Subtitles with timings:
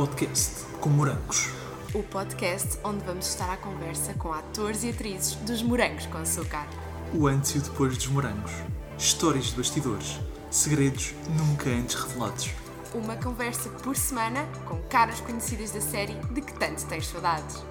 [0.00, 1.50] podcast com morangos.
[1.92, 6.66] O podcast onde vamos estar à conversa com atores e atrizes dos Morangos com Açúcar.
[7.12, 8.50] O antes e o depois dos morangos.
[8.96, 10.18] Histórias de bastidores.
[10.50, 12.50] Segredos nunca antes revelados.
[12.94, 17.62] Uma conversa por semana com caras conhecidas da série de que tanto tens saudades.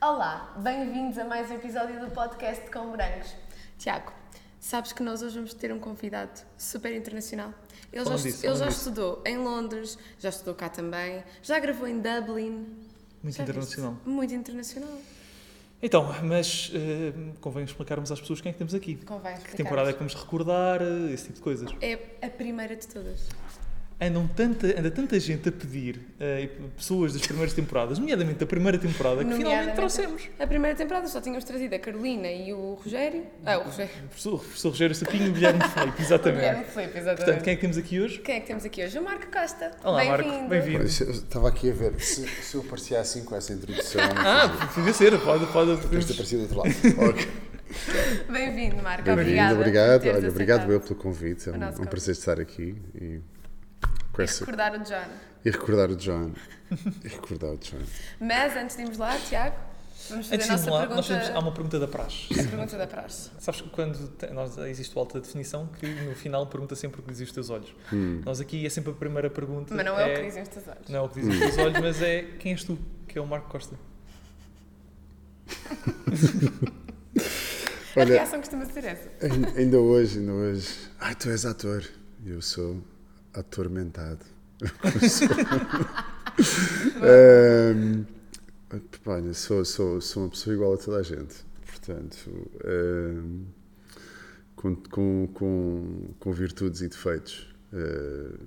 [0.00, 3.34] Olá, bem-vindos a mais um episódio do podcast com Morangos.
[3.76, 4.15] Tiago,
[4.66, 7.54] sabes que nós hoje vamos ter um convidado super internacional.
[7.92, 12.00] Ele já, disso, ele já estudou em Londres, já estudou cá também, já gravou em
[12.00, 12.66] Dublin.
[13.22, 13.50] Muito Já viste?
[13.50, 13.96] internacional.
[14.04, 14.98] Muito internacional.
[15.80, 18.96] Então, mas eh, convém explicarmos às pessoas quem é que temos aqui.
[18.96, 21.70] Convém Que temporada é que vamos recordar, eh, esse tipo de coisas.
[21.80, 23.28] É a primeira de todas.
[23.98, 26.46] Andam tanta, anda tanta gente a pedir, e
[26.76, 30.28] pessoas das primeiras temporadas, nomeadamente da primeira temporada, que finalmente trouxemos.
[30.38, 33.24] A primeira temporada só tínhamos trazido a Carolina e o Rogério.
[33.44, 33.90] Ah, o Rogério.
[34.04, 36.40] O professor, o professor Rogério Sapinho e o Guilherme Felipe, O exatamente.
[36.40, 37.24] Guilherme Filipe, exatamente.
[37.24, 38.18] Portanto, quem é que temos aqui hoje?
[38.18, 38.98] Quem é que temos aqui hoje?
[38.98, 39.70] O Marco Costa.
[39.82, 40.84] Olá, Marco, Bem-vindo.
[40.84, 44.02] Estava aqui a ver se, se eu aparecia assim com essa introdução.
[44.18, 45.76] Ah, podia ser, pode, pode.
[45.76, 46.70] Depois de aparecer do outro lado.
[47.08, 47.28] Ok.
[48.30, 49.04] Bem-vindo, Marco.
[49.04, 50.02] Bem-vindo, obrigado.
[50.02, 51.48] teres Olha, obrigado eu pelo convite.
[51.48, 53.20] É um, um prazer estar aqui e,
[54.16, 55.08] com E essa- recordar o John.
[55.44, 56.32] e recordar o John.
[57.04, 57.82] E recordar o John.
[58.20, 59.54] Mas antes de irmos lá, Tiago,
[60.10, 61.86] vamos fazer Antes a de irmos nossa lá, pergunta, nós temos, há uma pergunta da
[61.88, 62.26] praxe.
[62.32, 63.30] a pergunta da praxe.
[63.38, 67.02] Sabes que quando te- nós, existe o alta definição, que no final pergunta sempre o
[67.04, 67.72] que dizem os teus olhos.
[68.24, 69.74] Nós aqui é sempre a primeira pergunta.
[69.74, 70.88] Mas não é, o que dizem os teus olhos.
[70.88, 73.20] Não é o que dizem os teus olhos, mas é quem és tu, que é
[73.22, 73.76] o Marco Costa.
[77.96, 79.08] A Olha, reação costuma ser essa.
[79.22, 80.68] ai- ainda hoje, ainda hoje.
[81.00, 81.82] Ai, tu és ator.
[82.24, 82.82] Eu sou
[83.38, 84.24] atormentado.
[86.96, 88.04] Ahm,
[89.04, 91.34] pá, olha, sou, sou, sou uma pessoa igual a toda a gente.
[91.64, 93.44] Portanto, ahm,
[94.54, 97.54] com, com, com, com virtudes e defeitos.
[97.72, 98.38] ah,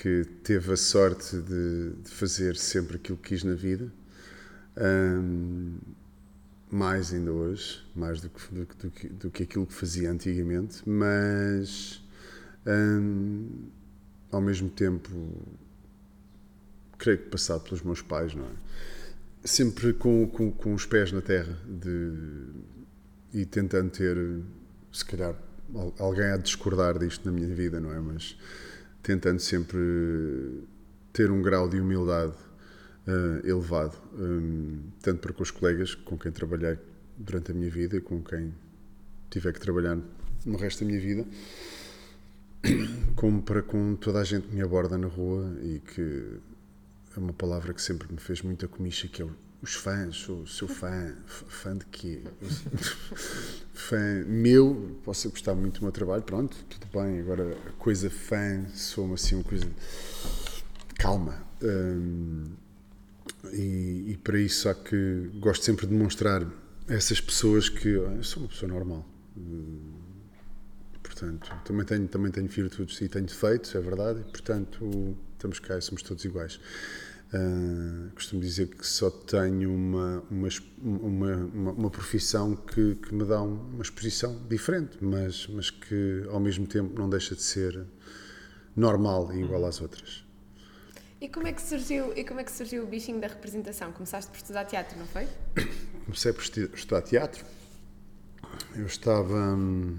[0.00, 3.92] que teve a sorte de, de fazer sempre aquilo que quis na vida.
[4.76, 5.76] Ahm,
[6.70, 10.88] mais ainda hoje, mais do que, do, do que, do que aquilo que fazia antigamente,
[10.88, 12.00] mas
[14.30, 15.10] ao mesmo tempo
[16.98, 18.50] creio que passado pelos meus pais, não é?
[19.44, 22.12] Sempre com, com, com os pés na terra de,
[23.32, 24.16] e tentando ter,
[24.92, 25.34] se calhar
[25.74, 28.00] al- alguém de discordar disto na minha vida, não é?
[28.00, 28.36] Mas
[29.02, 29.78] tentando sempre
[31.12, 32.34] ter um grau de humildade
[33.06, 36.76] eh, elevado, hum, tanto para com os colegas com quem trabalhei
[37.16, 38.52] durante a minha vida e com quem
[39.30, 39.96] tiver que trabalhar
[40.44, 41.24] no resto da minha vida,
[43.14, 46.38] como para com toda a gente que me aborda na rua e que
[47.16, 49.26] é uma palavra que sempre me fez muita comicha, que é
[49.60, 52.22] os fãs, sou seu fã, fã de quê?
[53.74, 58.64] fã meu, posso gostar muito do meu trabalho, pronto, tudo bem, agora a coisa fã
[58.74, 59.66] sou-me assim uma coisa
[60.96, 61.42] calma.
[61.62, 62.44] Hum,
[63.52, 66.42] e, e para isso há que gosto sempre de demonstrar
[66.88, 69.04] a essas pessoas que "Ah, eu sou uma pessoa normal.
[69.36, 69.97] Hum,
[71.18, 75.76] Portanto, também tenho, também tenho virtudes e tenho defeitos, é verdade, e portanto estamos cá
[75.78, 76.60] e somos todos iguais.
[77.32, 80.48] Ah, costumo dizer que só tenho uma, uma,
[80.80, 81.36] uma,
[81.72, 86.66] uma, profissão que, que me dá um- uma exposição diferente, mas, mas que ao mesmo
[86.66, 87.84] tempo não deixa de ser
[88.76, 90.24] normal e igual às outras.
[91.20, 93.90] E como é que surgiu, e como é que surgiu o bichinho da representação?
[93.92, 95.26] Começaste por estudar teatro, não foi?
[96.06, 97.44] comecei por estu- estudar teatro.
[98.76, 99.34] Eu estava.
[99.54, 99.98] hum,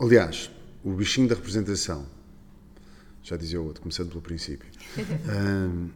[0.00, 0.50] aliás,
[0.84, 2.06] o bichinho da representação.
[3.22, 4.68] Já dizia o outro, começando pelo princípio.
[5.30, 5.90] Hum,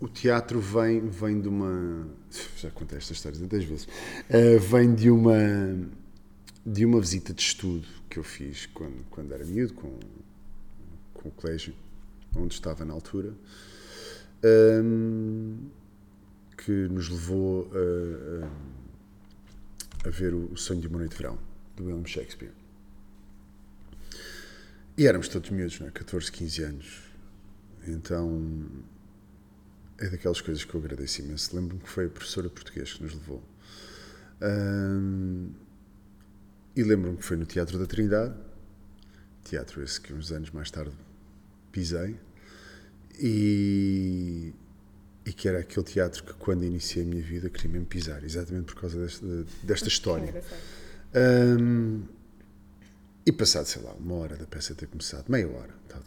[0.00, 2.06] o teatro vem, vem de uma.
[2.56, 3.84] Já contei esta história tantas vezes.
[4.30, 5.34] Uh, vem de uma.
[6.64, 9.98] de uma visita de estudo que eu fiz quando, quando era miúdo, com,
[11.14, 11.74] com o colégio
[12.36, 13.32] onde estava na altura.
[14.44, 15.56] Hum,
[16.56, 21.38] que nos levou a, a- a ver o, o Sonho de uma Noite de Verão,
[21.78, 22.52] do William Shakespeare.
[24.96, 25.90] E éramos todos miúdos, não é?
[25.90, 27.02] 14, 15 anos.
[27.86, 28.66] Então,
[29.98, 31.54] é daquelas coisas que eu agradeço imenso.
[31.54, 33.42] Lembro-me que foi a professora portuguesa que nos levou.
[34.42, 35.50] Hum,
[36.74, 38.34] e lembro-me que foi no Teatro da Trindade,
[39.44, 40.92] teatro esse que uns anos mais tarde
[41.72, 42.16] pisei,
[43.18, 44.52] e,
[45.24, 48.66] e que era aquele teatro que quando iniciei a minha vida queria mesmo pisar, exatamente
[48.66, 49.26] por causa desta,
[49.62, 50.42] desta história.
[51.14, 52.02] Hum,
[53.24, 56.00] e passado, sei lá, uma hora da peça ter começado, meia hora, tá,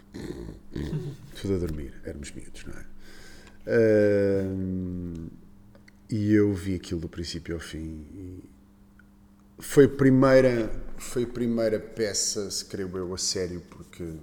[1.40, 2.86] tudo a dormir, éramos miúdos, não é?
[4.44, 5.28] Hum,
[6.10, 8.42] e eu vi aquilo do princípio ao fim
[9.62, 14.16] foi a primeira foi a primeira peça, se creio eu, a sério, porque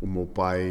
[0.00, 0.62] o meu pai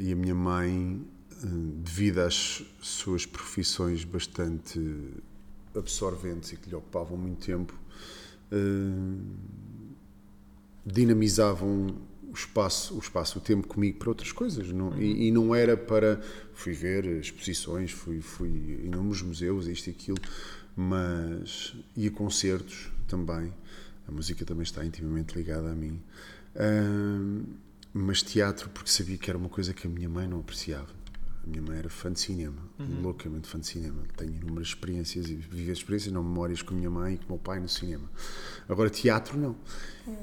[0.00, 1.46] e a minha mãe, eh,
[1.76, 4.78] devido às suas profissões bastante
[5.76, 7.74] absorventes e que lhe ocupavam muito tempo,
[8.50, 9.18] eh,
[10.84, 11.94] dinamizavam
[12.32, 14.68] o espaço, o espaço, o tempo comigo para outras coisas.
[14.68, 15.00] Não, uhum.
[15.00, 16.20] e, e, não era para.
[16.54, 20.18] Fui ver exposições, fui, fui inúmeros museus, isto e aquilo,
[20.76, 21.74] mas.
[21.96, 23.52] e a concertos também.
[24.08, 26.00] A música também está intimamente ligada a mim.
[26.56, 27.44] Uh,
[27.94, 31.01] mas teatro, porque sabia que era uma coisa que a minha mãe não apreciava.
[31.44, 33.02] A minha mãe era fã de cinema, uhum.
[33.02, 34.02] loucamente fã de cinema.
[34.16, 37.28] Tenho inúmeras experiências e vivi experiências, não memórias com a minha mãe e com o
[37.30, 38.08] meu pai no cinema.
[38.68, 39.56] Agora, teatro, não.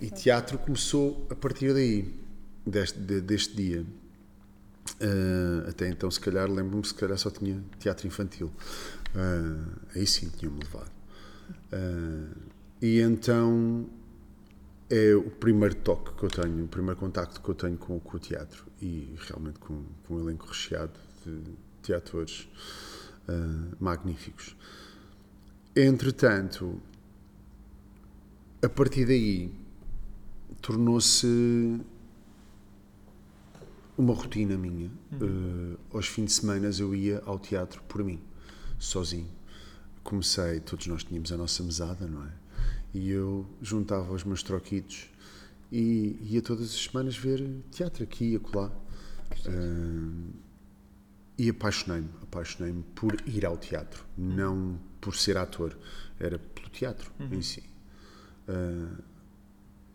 [0.02, 2.18] E teatro começou a partir daí,
[2.66, 3.86] deste, de, deste dia.
[5.02, 8.52] Uh, até então, se calhar, lembro-me, se calhar só tinha teatro infantil.
[9.14, 10.92] Uh, aí sim tinham-me levado.
[11.74, 12.36] Uh,
[12.82, 13.90] e então
[14.90, 18.18] é o primeiro toque que eu tenho, o primeiro contacto que eu tenho com, com
[18.18, 21.52] o teatro e realmente com, com um elenco recheado de,
[21.84, 22.48] de atores
[23.28, 24.56] uh, magníficos.
[25.76, 26.82] Entretanto,
[28.62, 29.52] a partir daí
[30.62, 31.80] tornou-se
[33.98, 34.90] uma rotina minha.
[35.12, 35.74] Uhum.
[35.74, 38.20] Uh, aos fins de semana eu ia ao teatro por mim,
[38.78, 39.30] sozinho.
[40.04, 42.32] Comecei, todos nós tínhamos a nossa mesada, não é?
[42.94, 45.10] E eu juntava os meus troquitos
[45.72, 48.72] e ia todas as semanas ver teatro aqui e acolá.
[49.46, 50.49] Uh,
[51.40, 55.76] e apaixonei-me, apaixonei-me por ir ao teatro, não por ser ator,
[56.20, 57.34] era pelo teatro uhum.
[57.34, 57.64] em si.
[58.48, 59.02] Uh,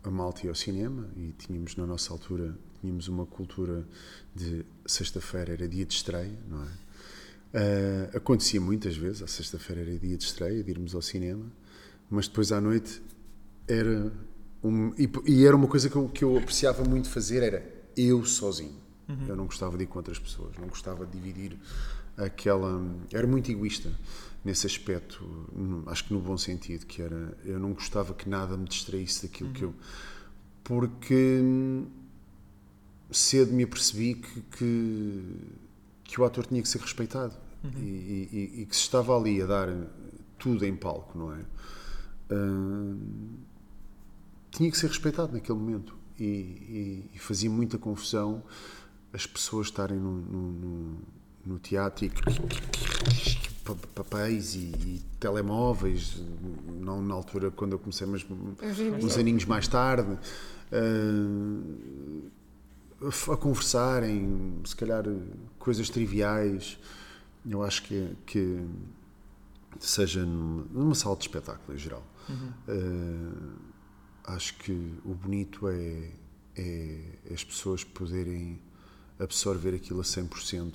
[0.03, 3.87] a Malta ia ao cinema e tínhamos na nossa altura tínhamos uma cultura
[4.33, 6.85] de sexta-feira era dia de estreia, não é?
[7.53, 11.45] Uh, acontecia muitas vezes, a sexta-feira era dia de estreia, de irmos ao cinema,
[12.09, 13.01] mas depois à noite
[13.67, 14.11] era
[14.63, 17.63] um, e, e, era uma coisa que eu, que eu apreciava muito fazer era
[17.95, 19.27] eu sozinho Uhum.
[19.27, 21.57] Eu não gostava de ir com outras pessoas, não gostava de dividir
[22.17, 22.81] aquela.
[23.11, 23.91] Era muito egoísta
[24.43, 25.23] nesse aspecto,
[25.87, 27.37] acho que no bom sentido, que era.
[27.43, 29.55] Eu não gostava que nada me distraísse daquilo uhum.
[29.55, 29.75] que eu.
[30.63, 31.41] Porque
[33.11, 35.23] cedo me apercebi que, que,
[36.03, 37.71] que, o ator tinha que ser respeitado uhum.
[37.77, 39.69] e, e, e, que se estava ali a dar
[40.39, 41.39] tudo em palco, não é?
[42.31, 42.99] Uh,
[44.49, 48.43] tinha que ser respeitado naquele momento e, e fazia muita confusão
[49.15, 50.97] as pessoas estarem no, no,
[51.45, 52.11] no teatro e
[53.95, 56.21] papéis e, e, telemóveis,
[56.81, 58.25] não na altura quando eu comecei, mas
[59.01, 60.19] uns aninhos mais tarde,
[60.71, 62.31] uh,
[63.31, 65.03] a conversarem, se calhar
[65.57, 66.77] coisas triviais.
[67.47, 68.59] Eu acho que, que
[69.79, 72.03] seja numa, numa, sala de espetáculo em geral.
[72.27, 72.51] Uhum.
[72.67, 73.55] Uh,
[74.25, 74.71] acho que
[75.03, 76.11] o bonito é,
[76.55, 76.99] é
[77.31, 78.59] as pessoas poderem
[79.19, 80.73] absorver aquilo a 100%,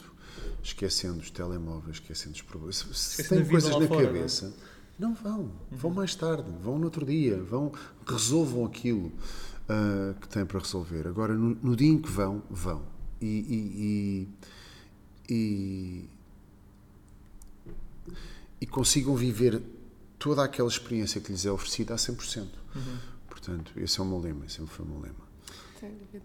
[0.63, 2.77] esquecendo os telemóveis, esquecendo os problemas.
[2.77, 4.55] Se, se têm coisas na fora, cabeça,
[4.99, 5.13] não, é?
[5.13, 5.41] não vão.
[5.41, 5.53] Uhum.
[5.73, 7.73] Vão mais tarde, vão no outro dia, vão,
[8.07, 11.07] resolvam aquilo uh, que têm para resolver.
[11.07, 12.83] Agora, no, no, dia em que vão, vão.
[13.21, 14.29] E, e,
[15.29, 16.05] e,
[18.09, 18.13] e,
[18.63, 19.61] e consigam viver
[20.19, 22.41] toda aquela experiência que lhes é oferecida a 100%.
[22.75, 22.99] Uhum.
[23.29, 25.30] Portanto, esse é o meu lema, sempre foi o meu lema.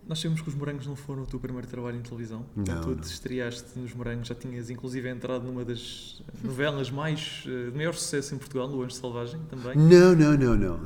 [0.07, 2.45] Nós sabemos que os Morangos não foram o teu primeiro trabalho em televisão.
[2.55, 7.71] Não, tu te estreaste nos Morangos, já tinhas inclusive entrado numa das novelas mais uh,
[7.71, 9.75] de maior sucesso em Portugal, O Anjo Selvagem, também.
[9.77, 10.79] Não, não, não, não.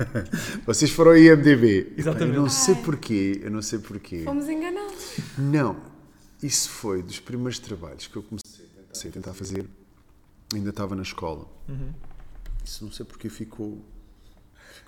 [0.66, 1.94] Vocês foram ao IMDB.
[1.96, 2.36] Exatamente.
[2.36, 4.22] Eu não sei porquê, eu não sei porquê.
[4.24, 5.16] Fomos enganados.
[5.38, 5.76] Não,
[6.42, 9.66] isso foi dos primeiros trabalhos que eu comecei a tentar fazer.
[10.54, 11.46] Ainda estava na escola.
[11.68, 11.92] Uhum.
[12.64, 13.82] Isso não sei porque ficou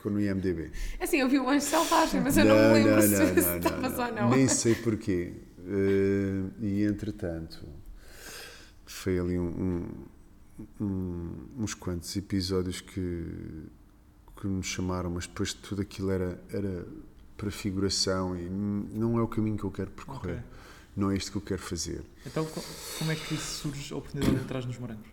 [0.05, 0.71] ficou no IMDB.
[1.01, 3.43] Assim, eu vi o Anjo Selvagem, mas eu não, não me lembro não, se, não,
[3.43, 4.31] se estava ou não.
[4.31, 5.33] Nem sei porquê.
[5.59, 7.67] Uh, e entretanto,
[8.85, 9.87] foi ali um,
[10.79, 13.27] um, uns quantos episódios que,
[14.41, 16.87] que me chamaram, mas depois de tudo aquilo era, era
[17.37, 20.39] para figuração e não é o caminho que eu quero percorrer.
[20.39, 20.45] Okay.
[20.97, 22.05] Não é isto que eu quero fazer.
[22.25, 22.47] Então,
[22.99, 25.09] como é que surge a oportunidade de entrar nos morangos?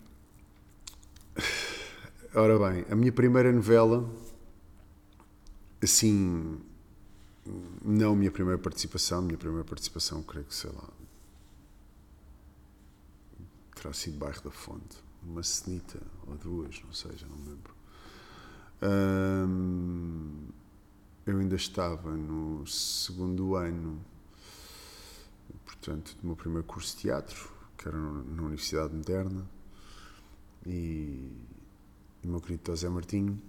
[2.34, 4.08] Ora bem, a minha primeira novela
[5.82, 6.60] assim,
[7.84, 10.88] não minha primeira participação, minha primeira participação, creio que sei lá,
[13.74, 17.74] terá sido Bairro da Fonte, uma cenita ou duas, não sei, já não me lembro.
[18.84, 20.48] Hum,
[21.26, 24.04] eu ainda estava no segundo ano,
[25.64, 29.48] portanto, do meu primeiro curso de teatro, que era na Universidade Moderna,
[30.64, 31.32] e
[32.22, 33.40] o meu querido José Martinho,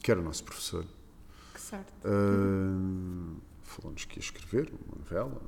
[0.00, 0.86] que era o nosso professor,
[1.66, 1.92] Certo.
[2.06, 5.42] Uh, Falou-nos que ia escrever uma novela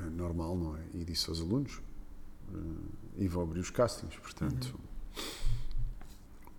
[0.00, 0.80] é normal, não é?
[0.94, 1.82] E disse aos alunos,
[2.52, 5.22] uh, e vão abrir os castings, portanto, uhum.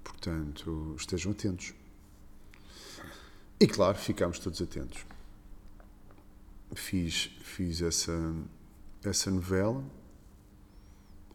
[0.03, 1.73] portanto, estejam atentos.
[3.59, 5.05] E claro, ficámos todos atentos.
[6.75, 8.35] Fiz, fiz essa,
[9.03, 9.81] essa novela,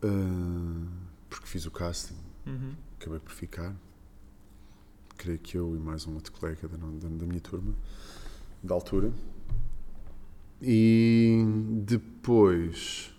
[0.05, 0.89] uh,
[1.31, 2.77] porque fiz o casting, uhum.
[2.99, 3.75] acabei por ficar.
[5.23, 7.73] Creio que eu e mais um outro colega da, da, minha turma,
[8.61, 9.13] da altura.
[10.61, 11.45] E
[11.85, 13.15] depois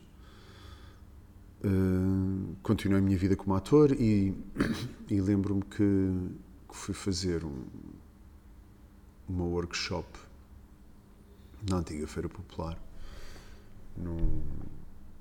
[1.64, 4.36] uh, continuei a minha vida como ator e,
[5.10, 5.78] e lembro-me que,
[6.68, 7.64] que, fui fazer um,
[9.30, 10.06] uma workshop
[11.70, 12.78] na antiga Feira Popular,
[13.96, 14.44] num,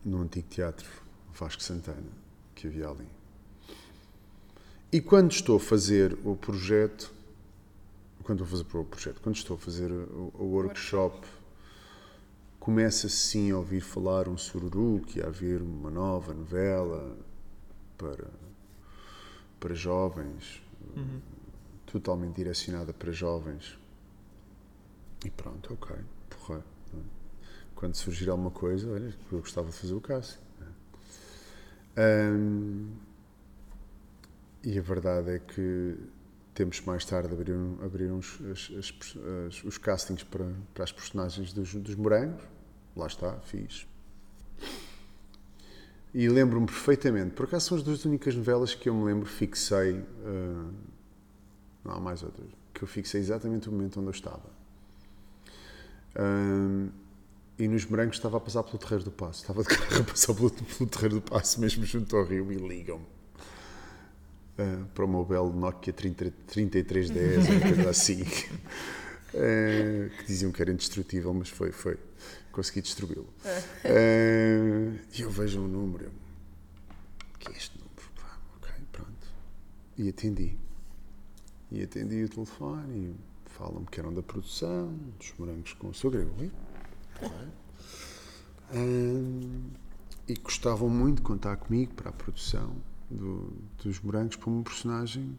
[0.04, 0.90] num antigo teatro
[1.32, 2.10] Vasco Santana,
[2.56, 3.21] que havia ali.
[4.92, 7.10] E quando estou a fazer o projeto,
[8.22, 11.26] quando estou a fazer o projeto, quando estou a fazer o, o workshop
[12.60, 17.16] começa sim a ouvir falar um sururu, que ia haver uma nova novela
[17.96, 18.28] para,
[19.58, 20.62] para jovens,
[20.94, 21.20] uhum.
[21.86, 23.78] totalmente direcionada para jovens.
[25.24, 25.96] E pronto, ok,
[26.28, 26.62] porra.
[27.74, 30.38] Quando surgir alguma coisa, olha, eu gostava de fazer o Cássio.
[31.96, 32.90] Um,
[34.64, 35.96] e a verdade é que
[36.54, 37.54] temos mais tarde abrir,
[37.84, 42.42] abrir uns, as, as, os castings para, para as personagens dos, dos morangos
[42.96, 43.86] lá está, fiz.
[46.14, 49.92] E lembro-me perfeitamente, por acaso são as duas únicas novelas que eu me lembro, fixei,
[49.92, 50.72] uh,
[51.82, 54.50] não há mais outras, que eu fixei exatamente o momento onde eu estava.
[56.14, 56.92] Uh,
[57.58, 60.34] e nos brancos estava a passar pelo Terreiro do Passo, estava de carro a passar
[60.34, 63.21] pelo, pelo Terreiro do Passo, mesmo junto ao rio, e ligam-me.
[64.58, 68.22] Uh, para o meu belo Nokia 30, 3310, ou coisa assim,
[70.18, 71.98] que diziam que era indestrutível, mas foi, foi
[72.52, 73.26] consegui destruí-lo.
[73.44, 76.12] uh, e eu vejo um número, eu,
[77.38, 77.94] que é este número?
[78.14, 79.28] Pá, ok, pronto.
[79.96, 80.56] E atendi.
[81.70, 83.16] E atendi o telefone e
[83.50, 86.18] falam-me que eram da produção, dos morangos com açúcar.
[86.18, 86.28] Eu,
[88.74, 89.70] uh,
[90.28, 92.76] e gostavam muito de contar comigo para a produção
[93.12, 93.52] do,
[93.82, 95.38] dos morangos para um personagem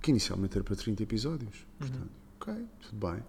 [0.00, 1.66] que inicialmente era para 30 episódios.
[1.80, 1.88] Uhum.
[1.88, 2.54] Portanto, uhum.
[2.54, 3.22] ok, tudo bem.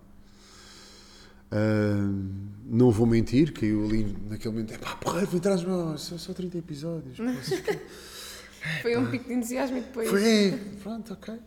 [1.53, 2.25] Uh,
[2.65, 6.33] não vou mentir, que eu ali naquele momento, é pá, porra, vou entrar só, só
[6.33, 7.17] 30 episódios.
[8.81, 10.09] Foi um pico de entusiasmo e depois.
[10.09, 10.51] Foi,
[10.81, 11.39] pronto, ok.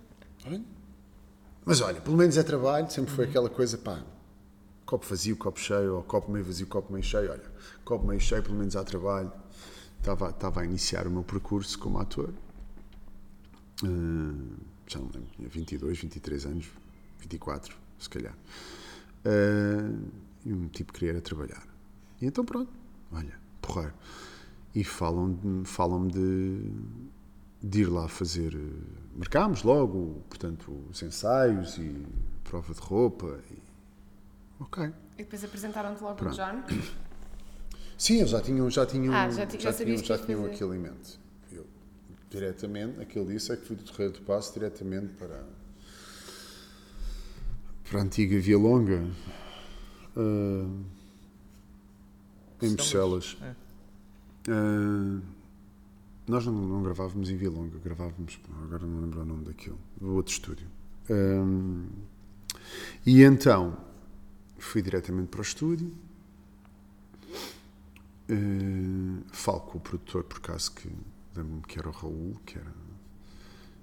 [1.65, 4.03] Mas olha, pelo menos é trabalho, sempre foi aquela coisa, pá,
[4.85, 7.31] copo vazio, copo cheio, ou copo meio vazio, copo meio cheio.
[7.31, 7.45] Olha,
[7.85, 9.33] copo meio cheio, pelo menos há trabalho.
[10.05, 12.29] Estava, estava a iniciar o meu percurso como ator.
[13.83, 14.55] Uh,
[14.87, 16.67] já não lembro, tinha 22, 23 anos,
[17.21, 18.35] 24, se calhar.
[19.25, 20.07] Uh,
[20.45, 21.67] e um tipo queria trabalhar.
[22.21, 22.71] E então pronto,
[23.11, 23.33] olha,
[23.63, 23.95] porra.
[24.75, 26.71] E falam-me falam de,
[27.63, 28.55] de ir lá fazer.
[29.17, 32.07] Marcámos logo, portanto, os ensaios e
[32.45, 33.41] prova de roupa.
[33.51, 33.63] E,
[34.61, 34.85] ok.
[35.17, 36.35] E depois apresentaram-te logo pronto.
[36.35, 36.63] o John?
[37.97, 41.19] Sim, eles já tinham, já tinham, ah, já, já, já tinham, já tinham aquele elemento.
[41.53, 41.67] Eu,
[42.31, 45.45] diretamente, aquele disse é que fui do Terreiro do Passo diretamente para
[47.89, 49.07] para a antiga Via Longa,
[50.17, 50.85] uh,
[52.63, 53.37] em Bruxelas.
[53.43, 53.55] É.
[54.51, 55.23] Uh,
[56.27, 60.15] nós não, não, gravávamos em Via Longa, gravávamos, agora não lembro o nome daquilo, do
[60.15, 60.67] outro estúdio.
[61.11, 61.87] Uh,
[63.05, 63.77] e então
[64.59, 65.93] fui diretamente para o estúdio.
[68.31, 70.91] Uh, falo com o produtor, por acaso que
[71.67, 72.73] que era o Raul, que era,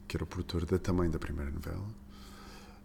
[0.07, 1.85] que era o produtor da, também da primeira novela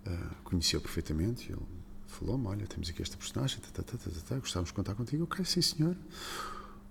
[0.07, 1.53] uh, conheceu perfeitamente.
[1.53, 1.61] Ele
[2.07, 5.25] falou-me: Olha, temos aqui esta personagem, tá, tá, tá, tá, gostávamos de contar contigo.
[5.25, 5.97] Ok, sim, senhor.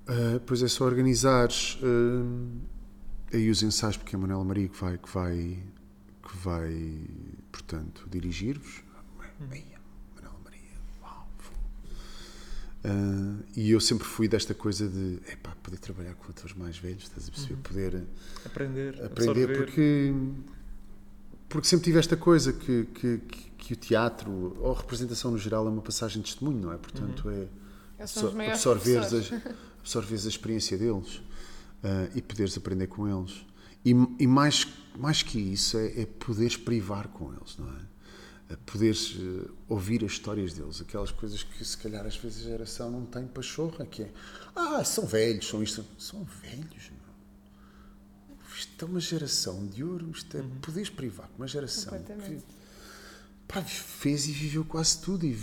[0.08, 2.62] Uh, pois é só organizar uh,
[3.34, 5.64] aí os ensaios, porque é a Manuela Maria que vai, que vai,
[6.22, 7.02] que vai
[7.52, 8.84] portanto, dirigir-vos.
[9.40, 9.75] Manuela
[12.86, 17.04] Uh, e eu sempre fui desta coisa de epá, poder trabalhar com atores mais velhos,
[17.04, 17.56] estás a perceber?
[17.56, 17.62] Uhum.
[17.62, 18.04] Poder
[18.46, 19.58] aprender, aprender absorver.
[19.58, 20.14] porque
[21.50, 23.22] porque sempre tive esta coisa que, que,
[23.58, 26.78] que, o teatro, ou a representação no geral, é uma passagem de testemunho, não é?
[26.78, 27.32] Portanto, uhum.
[27.32, 27.48] é
[28.52, 33.46] absorveres, a, absorveres a experiência deles uh, e poderes aprender com eles.
[33.86, 37.95] E, e, mais, mais que isso, é, é poderes privar com eles, não é?
[38.66, 42.92] Poderes uh, ouvir as histórias deles, aquelas coisas que se calhar às vezes a geração
[42.92, 44.12] não tem pachorra, que é
[44.56, 46.92] ah, são velhos, são isto, são velhos,
[48.56, 50.50] isto é uma geração de ouro, isto é uhum.
[50.62, 52.40] poderes privar, uma geração que
[53.48, 55.38] pá, fez e viveu quase tudo e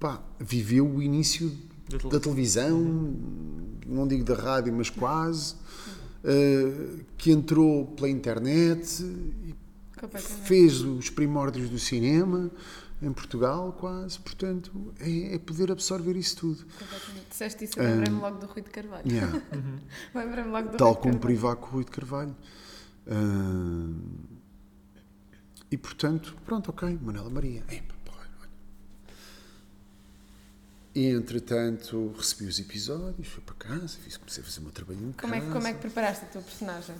[0.00, 1.56] pá, viveu o início
[1.88, 2.80] da, da televisão,
[3.86, 9.04] não digo da rádio, mas quase, uh, que entrou pela internet,
[10.44, 12.50] fez os primórdios do cinema
[13.00, 14.18] em Portugal, quase.
[14.18, 16.64] Portanto, é, é poder absorver isso tudo.
[16.78, 17.26] Completamente.
[17.30, 19.10] Disseste isso, lembrei-me um, logo do Rui de Carvalho.
[19.10, 19.42] Yeah.
[19.52, 19.78] uhum.
[20.14, 22.36] lembrei-me logo do Tal Rui como privar com o Rui de Carvalho.
[23.06, 23.94] Uh,
[25.70, 27.62] e portanto, pronto, ok, Manela Maria.
[27.68, 28.50] Epa, porra, olha.
[30.94, 34.98] E entretanto recebi os episódios, fui para casa, fiz, comecei a fazer o meu trabalho
[34.98, 35.36] em como casa.
[35.36, 36.96] É que, como é que preparaste a tua personagem?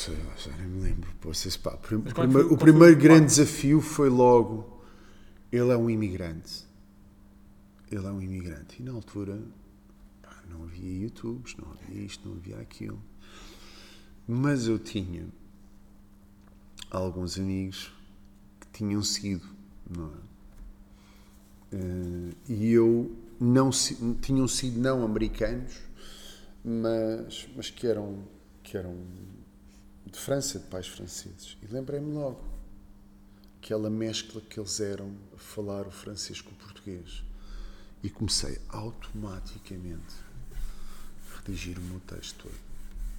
[0.00, 1.10] Sei lá, já nem me lembro.
[1.20, 4.82] Vocês, pá, prim, o primeiro, o primeiro grande desafio foi logo:
[5.52, 6.64] ele é um imigrante.
[7.92, 8.80] Ele é um imigrante.
[8.80, 9.38] E na altura
[10.22, 12.98] pá, não havia YouTubes, não havia isto, não havia aquilo.
[14.26, 15.26] Mas eu tinha
[16.90, 17.92] alguns amigos
[18.58, 19.46] que tinham sido,
[19.86, 21.76] não é?
[21.76, 23.68] Uh, e eu não
[24.22, 25.74] tinham sido não americanos,
[26.64, 28.24] mas, mas que eram
[28.62, 28.96] que eram
[30.10, 31.56] de França, de pais franceses.
[31.62, 32.40] E lembrei-me logo
[33.62, 37.22] aquela mescla que eles eram a falar o francês com o português.
[38.02, 40.14] E comecei automaticamente
[40.52, 42.70] a redigir o meu texto todo.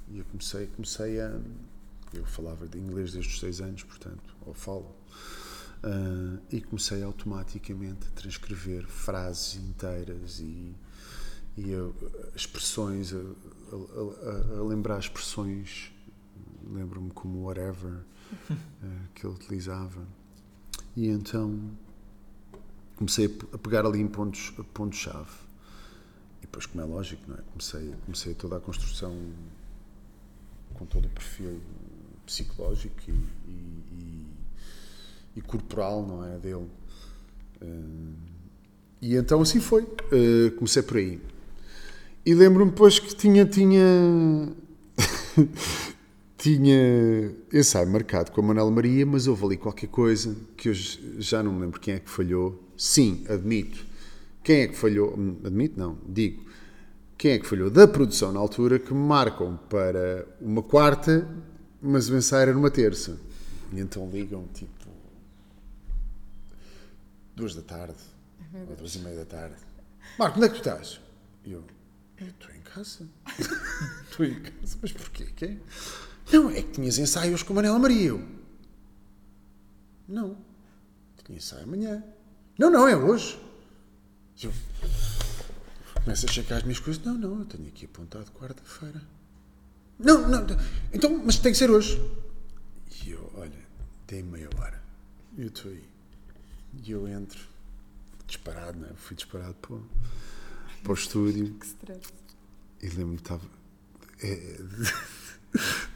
[0.09, 1.39] E eu comecei, comecei a.
[2.13, 4.95] Eu falava de inglês desde os seis anos, portanto, ou falo.
[5.83, 10.75] Uh, e comecei automaticamente a transcrever frases inteiras e,
[11.57, 15.91] e a, expressões, a, a, a, lembrar expressões
[16.69, 18.55] lembro-me como whatever uh,
[19.13, 20.01] que ele utilizava.
[20.95, 21.71] E então
[22.95, 25.31] comecei a pegar ali em pontos, pontos-chave.
[26.39, 27.41] E depois, como é lógico, não é?
[27.41, 29.15] comecei, comecei toda a construção
[30.73, 31.61] com todo o perfil
[32.25, 34.27] psicológico e, e, e,
[35.37, 36.69] e corporal não é, dele.
[37.61, 38.13] Uh,
[39.01, 39.83] e então assim foi.
[39.83, 41.19] Uh, comecei por aí.
[42.23, 43.83] E lembro-me depois que tinha, tinha
[46.41, 51.43] tinha ensaio marcado com a Manuela Maria, mas houve ali qualquer coisa que eu já
[51.43, 52.67] não me lembro quem é que falhou.
[52.75, 53.85] Sim, admito.
[54.43, 55.13] Quem é que falhou?
[55.45, 56.43] Admito, não, digo.
[57.15, 61.27] Quem é que falhou da produção na altura que marcam para uma quarta,
[61.79, 63.19] mas o ensaio era numa terça.
[63.71, 64.89] E então ligam tipo
[67.35, 68.01] duas da tarde,
[68.67, 69.57] ou duas e meia da tarde.
[70.17, 70.99] Marco, onde é que tu estás?
[71.45, 71.63] E eu,
[72.19, 73.07] eu estou em casa.
[74.09, 75.25] Estou em casa, mas porquê?
[75.35, 75.59] Quem?
[76.31, 78.09] Não, é que tinhas ensaios com a Manela Maria.
[78.09, 78.25] Eu,
[80.07, 80.37] não,
[81.23, 82.03] tinha ensaio amanhã.
[82.57, 83.39] Não, não, é hoje.
[84.41, 84.51] Eu
[86.03, 87.03] começo a checar as minhas coisas.
[87.03, 89.01] Não, não, eu tenho aqui apontado quarta-feira.
[89.99, 90.45] Não, não,
[90.91, 92.01] então, mas tem que ser hoje.
[93.05, 93.59] E eu, olha,
[94.07, 94.81] tem meia hora.
[95.37, 95.83] Eu estou aí.
[96.83, 97.39] E eu entro,
[98.25, 98.93] disparado, não é?
[98.95, 99.77] Fui disparado para,
[100.83, 101.53] para o estúdio.
[101.53, 102.13] Que stress.
[102.81, 103.45] E lembro-me que estava.
[104.23, 104.57] É,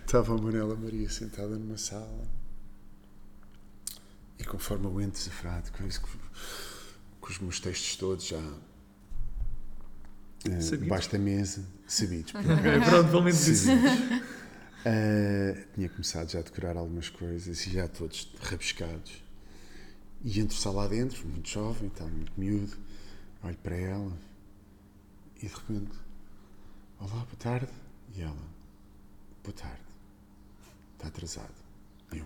[0.05, 2.27] Estava a Manela Maria sentada numa sala
[4.37, 6.01] e conforme eu entro desafiado com, isso,
[7.19, 8.61] com os meus textos todos já uh,
[10.77, 12.33] debaixo da mesa, sabidos.
[12.35, 13.69] Okay, pronto pelo menos isso.
[13.71, 19.23] Uh, tinha começado já a decorar algumas coisas e já todos rabiscados.
[20.23, 22.77] E entro só lá dentro, muito jovem, está muito miúdo,
[23.43, 24.15] olho para ela
[25.37, 25.97] e de repente,
[26.99, 27.71] olá, boa tarde.
[28.15, 28.54] E ela,
[29.45, 29.81] boa tarde.
[30.93, 31.53] Está atrasado.
[32.11, 32.25] Eu.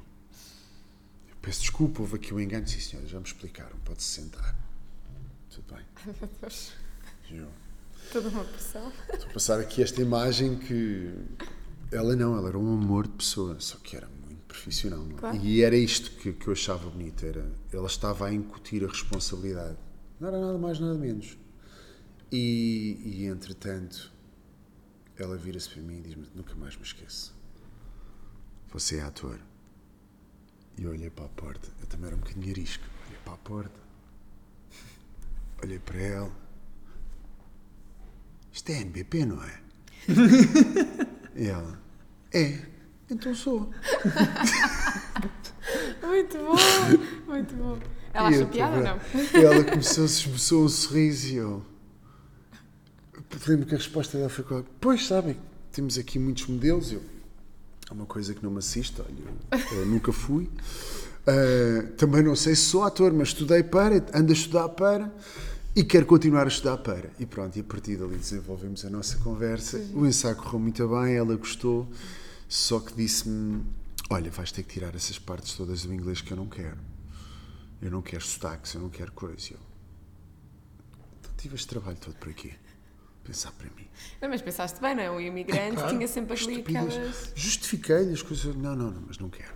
[1.30, 2.66] eu peço desculpa, houve aqui um engano.
[2.68, 3.78] Sim, senhora, já me explicaram.
[3.84, 4.56] Pode-se sentar.
[5.50, 5.86] Tudo bem.
[5.96, 6.72] Ai, meu Deus.
[7.30, 7.48] Eu.
[8.12, 8.92] Toda uma pressão.
[9.14, 11.14] Estou a passar aqui esta imagem que.
[11.92, 15.06] Ela não, ela era um amor de pessoa, só que era muito profissional.
[15.10, 15.14] É?
[15.14, 15.38] Claro.
[15.38, 19.78] E era isto que, que eu achava bonito: era, ela estava a incutir a responsabilidade.
[20.20, 21.38] Não era nada mais, nada menos.
[22.32, 24.12] E, e entretanto,
[25.24, 27.34] ela vira-se para mim e diz-me: Nunca mais me esqueço.
[28.72, 29.40] Você é ator.
[30.78, 31.68] E eu olhei para a porta.
[31.82, 32.84] Eu também era um bocadinho arisco.
[33.08, 33.80] Olhei para a porta.
[35.64, 36.32] Olhei para ela.
[38.52, 39.60] Isto é NBP, não é?
[41.36, 41.82] e ela.
[42.32, 42.68] É.
[43.10, 43.70] Então sou.
[46.04, 46.56] muito bom,
[47.28, 47.80] muito bom.
[48.14, 49.00] Ela achou piada ou não?
[49.34, 51.66] Ela começou, se esboçou um sorriso e eu.
[53.48, 55.38] Lembro que a resposta dela foi: Pois sabem,
[55.72, 56.92] temos aqui muitos modelos.
[56.92, 57.02] Eu,
[57.89, 60.50] é uma coisa que não me assiste, olha, eu, nunca fui.
[61.28, 65.12] Uh, também não sei se sou ator, mas estudei para, ando a estudar para
[65.76, 67.10] e quero continuar a estudar para.
[67.20, 69.80] E pronto, e a partir dali desenvolvemos a nossa conversa.
[69.80, 69.94] Sim.
[69.96, 71.88] O ensaio correu muito bem, ela gostou,
[72.48, 73.63] só que disse-me:
[74.10, 76.78] Olha, vais ter que tirar essas partes todas do inglês que eu não quero.
[77.82, 79.54] Eu não quero sotaques, eu não quero coisa.
[79.54, 79.60] Eu,
[81.38, 82.54] tive este trabalho todo por aqui.
[83.30, 83.88] Pensar para mim.
[84.20, 85.12] Não, mas pensaste bem, não é?
[85.12, 87.32] O imigrante claro, tinha sempre ali aquelas.
[87.36, 88.56] Justifiquei-lhe as coisas.
[88.56, 89.54] Não, não, não, mas não quero.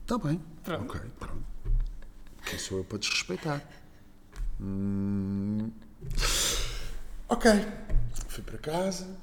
[0.00, 0.42] Está bem.
[0.64, 0.84] Pronto.
[0.84, 1.44] Ok, pronto.
[2.46, 3.62] Quem sou eu para desrespeitar?
[4.58, 5.70] Hum...
[7.28, 7.50] Ok.
[8.28, 9.18] Fui para casa.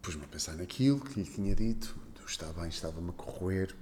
[0.00, 1.94] Pus-me a pensar naquilo que lhe tinha dito.
[2.26, 3.76] Está bem, estava-me a corroer.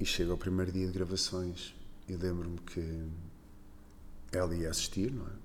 [0.00, 1.74] E chega ao primeiro dia de gravações
[2.08, 3.06] e lembro-me que
[4.32, 5.41] ela ia assistir, não é?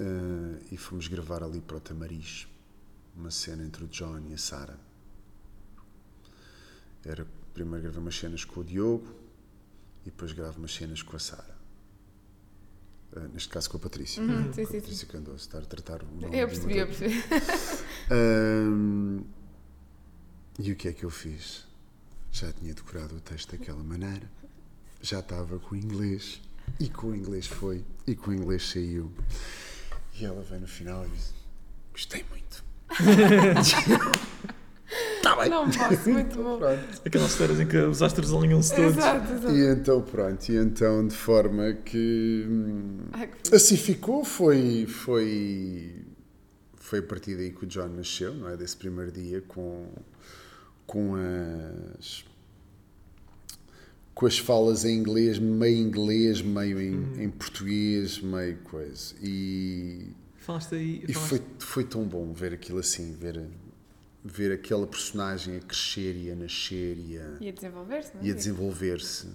[0.00, 2.48] Uh, e fomos gravar ali para o Tamariz
[3.14, 4.76] uma cena entre o John e a Sara.
[7.04, 9.06] Era primeiro gravei umas cenas com o Diogo
[10.02, 11.54] e depois gravo umas cenas com a Sara.
[13.12, 14.20] Uh, neste caso com a Patrícia.
[14.20, 16.86] Uhum, sim, com sim, a Patrícia Candoso, estar a tratar o nome Eu percebi, eu
[16.86, 17.18] percebi.
[18.10, 19.24] Uh,
[20.58, 21.66] e o que é que eu fiz?
[22.32, 24.28] Já tinha decorado o texto daquela maneira,
[25.00, 26.40] já estava com o inglês,
[26.80, 29.12] e com o inglês foi, e com o inglês saiu.
[30.20, 31.34] E ela vem no final e diz:
[31.92, 32.64] Gostei muito.
[35.16, 35.48] Está bem.
[35.50, 36.58] Não posso, muito bom.
[36.58, 37.02] Pronto.
[37.04, 38.96] Aquelas histórias em que os astros alinham-se todos.
[38.96, 39.54] Exato, exato.
[39.54, 42.46] E então, pronto, e então, de forma que,
[43.12, 46.04] Ai, que assim ficou, foi, foi,
[46.76, 48.56] foi a partir daí que o John nasceu, não é?
[48.56, 49.88] Desse primeiro dia com,
[50.86, 51.14] com
[51.98, 52.24] as
[54.14, 57.20] com as falas em inglês, meio inglês, meio em, uhum.
[57.20, 59.14] em português, meio coisa.
[59.20, 63.44] E, falaste aí, e foi, foi tão bom ver aquilo assim, ver,
[64.24, 68.34] ver aquela personagem a crescer e a nascer e a, e a desenvolver-se, E a
[68.34, 69.28] desenvolver-se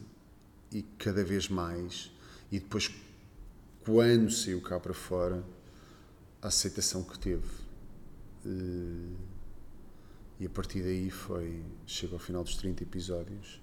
[0.71, 2.11] e cada vez mais.
[2.49, 2.89] E depois,
[3.83, 5.43] quando saiu cá para fora,
[6.41, 7.49] a aceitação que teve.
[8.45, 9.13] Uh,
[10.39, 11.61] e a partir daí foi.
[11.85, 13.59] Chega ao final dos 30 episódios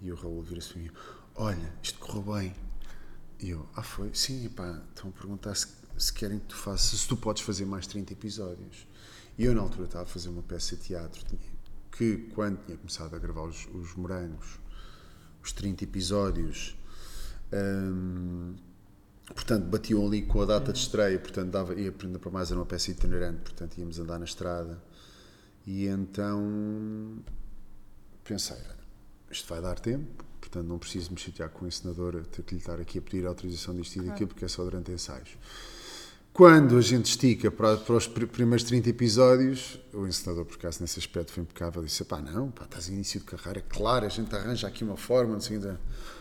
[0.00, 0.90] e o Raul vira-se para mim:
[1.34, 2.54] Olha, isto correu bem.
[3.40, 4.10] E eu: Ah, foi?
[4.14, 7.64] Sim, pá, estão a perguntar se, se querem que tu faças, se tu podes fazer
[7.64, 8.86] mais 30 episódios.
[9.36, 11.24] E eu, na altura, estava a fazer uma peça de teatro
[11.92, 14.58] que, quando tinha começado a gravar os, os morangos,
[15.42, 16.76] os 30 episódios,
[17.52, 18.56] hum,
[19.26, 22.58] portanto, batiam ali com a data de estreia, portanto, dava, ia aprender para mais, era
[22.58, 24.82] uma peça itinerante, portanto, íamos andar na estrada.
[25.66, 27.22] E então
[28.24, 28.56] pensei,
[29.30, 32.60] isto vai dar tempo, portanto não preciso me chatear com o encenador ter que lhe
[32.60, 35.36] estar aqui a pedir a autorização disto e daquilo, porque é só durante ensaios.
[36.38, 40.98] Quando a gente estica para, para, os primeiros 30 episódios, o encenador, por acaso, nesse
[40.98, 44.32] aspecto foi impecável, disse: pá, não, pá, estás em início de carreira, claro, a gente
[44.32, 45.76] arranja aqui uma forma, não sei que.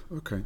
[0.10, 0.43] Ok.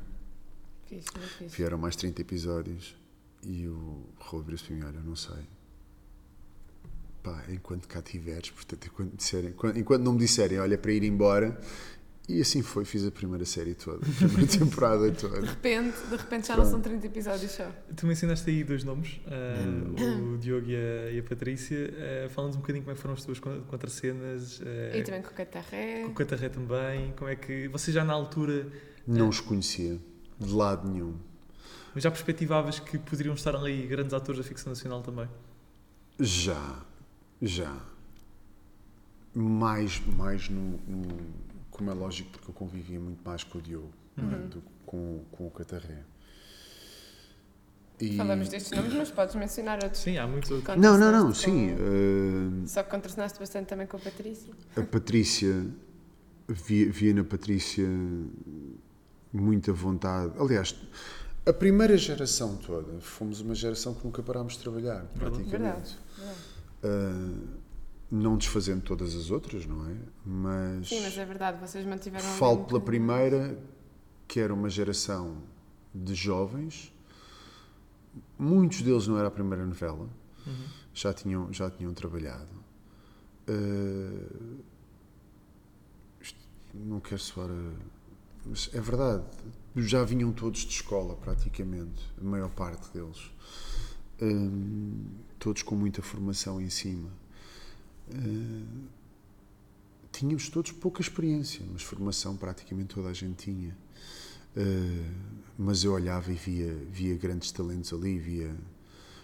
[0.88, 1.06] Fiz,
[1.38, 1.54] fiz.
[1.54, 2.96] Vieram mais 30 episódios
[3.44, 5.48] e o Raul disse para mim: olha, não sei.
[7.24, 11.58] Pá, enquanto cá tiveres, portanto, enquanto, disserem, enquanto não me disserem, olha, para ir embora,
[12.30, 15.42] e assim foi, fiz a primeira série toda, a primeira temporada toda.
[15.42, 16.66] De repente, de repente já Pronto.
[16.66, 17.70] não são 30 episódios só.
[17.96, 21.78] Tu me ensinaste aí dois nomes, uh, o Diogo e a, e a Patrícia.
[21.78, 24.60] Uh, Fala-nos um bocadinho como é que foram as tuas contracenas.
[24.60, 26.04] Uh, e também com o Catarré.
[26.04, 27.14] Com o Catarré também.
[27.18, 27.68] Como é que.
[27.70, 28.68] Você já na altura.
[29.06, 30.00] Não os conhecia,
[30.40, 31.16] de lado nenhum.
[31.94, 35.28] Mas já perspectivavas que poderiam estar ali grandes atores da ficção nacional também?
[36.20, 36.80] Já,
[37.42, 37.76] já.
[39.34, 41.51] Mais, mais no, no
[41.82, 44.22] como é lógico, porque eu convivia muito mais com o Diogo é?
[44.22, 44.48] uhum.
[44.48, 46.04] do que com, com o Catarré.
[48.00, 48.18] E...
[48.18, 50.02] Falamos destes nomes, mas podes mencionar outros.
[50.02, 50.78] Sim, há muitos outros.
[50.78, 51.74] Não, não, não, sim.
[51.74, 52.68] Uh...
[52.68, 54.54] Só que contracenaste bastante também com a Patrícia.
[54.76, 55.66] A Patrícia,
[56.48, 57.88] via, via na Patrícia
[59.34, 60.34] muita vontade.
[60.40, 60.76] Aliás,
[61.46, 65.50] a primeira geração toda, fomos uma geração que nunca parámos de trabalhar, praticamente.
[65.50, 65.98] Verdade.
[66.18, 66.38] Verdade.
[66.84, 67.61] Uh,
[68.12, 69.96] não desfazendo todas as outras, não é?
[70.26, 70.90] Mas.
[70.90, 72.26] Sim, mas é verdade, vocês mantiveram.
[72.26, 73.58] Falo pela primeira,
[74.28, 75.38] que era uma geração
[75.96, 76.94] de jovens,
[78.38, 80.10] muitos deles não era a primeira novela,
[80.46, 80.66] uhum.
[80.94, 82.50] já, tinham, já tinham trabalhado.
[83.50, 84.58] Uh,
[86.74, 87.50] não quero soar.
[87.50, 87.72] A,
[88.46, 89.24] mas é verdade,
[89.76, 93.32] já vinham todos de escola, praticamente, a maior parte deles.
[94.22, 95.06] Um,
[95.40, 97.10] todos com muita formação em cima.
[98.12, 98.88] Uh,
[100.12, 103.76] tínhamos todos pouca experiência, mas formação praticamente toda a gente tinha.
[104.56, 108.56] Uh, mas eu olhava e via, via grandes talentos ali, via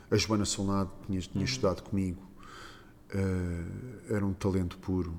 [0.09, 1.43] a Joana Solnado tinha, tinha uhum.
[1.43, 2.21] estudado comigo,
[3.13, 5.13] uh, era um talento puro.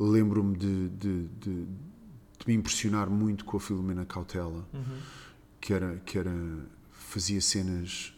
[0.00, 4.98] Lembro-me de, de, de, de, me impressionar muito com a Filomena Cautela, uhum.
[5.60, 6.32] que, era, que era,
[6.92, 8.14] fazia cenas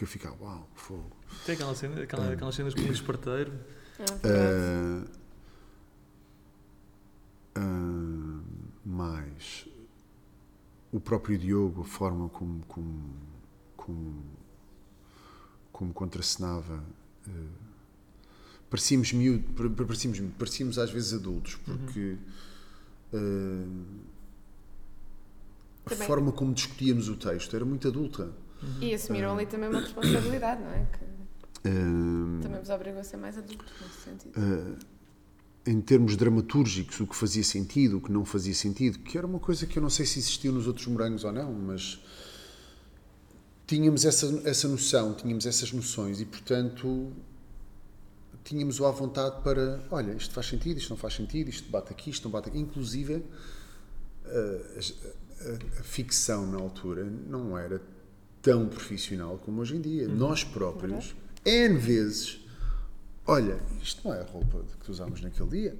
[0.00, 3.52] que eu ficava, uau, fogo tem aquela cena, aquela, aquelas cenas com o esparteiro.
[4.00, 5.04] Uh,
[7.58, 8.42] uh,
[8.82, 9.68] mais.
[10.90, 13.14] o próprio Diogo, a forma como, como,
[13.76, 14.24] como,
[15.70, 16.82] como contracenava.
[17.28, 17.48] Uh,
[18.70, 22.16] parecíamos, miúdo, parecíamos, parecíamos às vezes adultos, porque
[23.12, 23.84] uh,
[25.84, 28.32] a forma como discutíamos o texto era muito adulta.
[28.80, 30.86] E assumiram uh, ali também uma responsabilidade, não é?
[30.92, 31.04] Que
[31.68, 34.78] uh, também vos obrigou a ser mais adultos nesse sentido.
[35.66, 39.38] em termos dramatúrgicos, o que fazia sentido, o que não fazia sentido, que era uma
[39.38, 42.00] coisa que eu não sei se existiu nos outros morangos ou não, mas
[43.70, 47.12] tínhamos essa, essa noção, tínhamos essas noções e, portanto,
[48.42, 52.10] tínhamos-o à vontade para, olha, isto faz sentido, isto não faz sentido, isto bate aqui,
[52.10, 52.58] isto não bate aqui.
[52.58, 53.24] Inclusive,
[54.24, 57.80] a, a, a ficção na altura não era
[58.42, 60.08] tão profissional como hoje em dia.
[60.08, 60.16] Uhum.
[60.16, 62.40] Nós próprios, N vezes,
[63.26, 65.76] olha, isto não é a roupa que usámos naquele dia.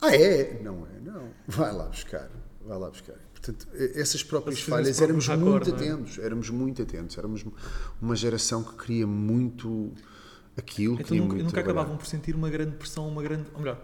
[0.00, 0.60] Ah, é?
[0.62, 1.30] Não é, não.
[1.46, 2.28] Vai lá buscar,
[2.64, 3.14] vai lá buscar.
[3.32, 5.72] Portanto, essas próprias falhas éramos muito é?
[5.72, 7.44] atentos, éramos muito atentos, éramos
[8.00, 9.92] uma geração que queria muito
[10.56, 13.48] aquilo então, nunca, nunca acabavam por sentir uma grande pressão, uma grande.
[13.54, 13.82] Ou melhor,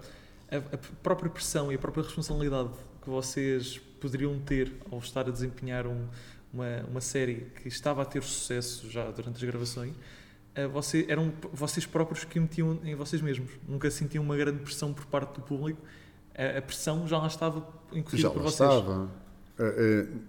[0.50, 2.70] a, a, própria pressão e a própria responsabilidade
[3.02, 6.06] que vocês poderiam ter ao estar a desempenhar um,
[6.52, 9.92] uma, uma série que estava a ter sucesso já durante as gravações.
[9.92, 13.50] Uh, você, eram vocês próprios que metiam em vocês mesmos.
[13.66, 15.80] Nunca sentiam uma grande pressão por parte do público.
[16.34, 18.68] A, a pressão já lá estava inclusive por vocês.
[18.68, 19.10] Estava.
[19.58, 20.20] Uh, uh,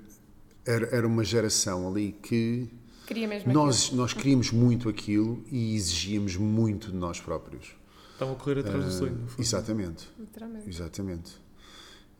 [0.65, 2.69] era, era uma geração ali que
[3.07, 4.01] Queria mesmo nós, aquilo.
[4.01, 7.75] nós queríamos muito aquilo e exigíamos muito de nós próprios.
[8.13, 9.13] Estavam a correr atrás do sonho.
[9.15, 10.07] Uh, exatamente.
[10.19, 10.69] Literalmente.
[10.69, 11.48] Exatamente.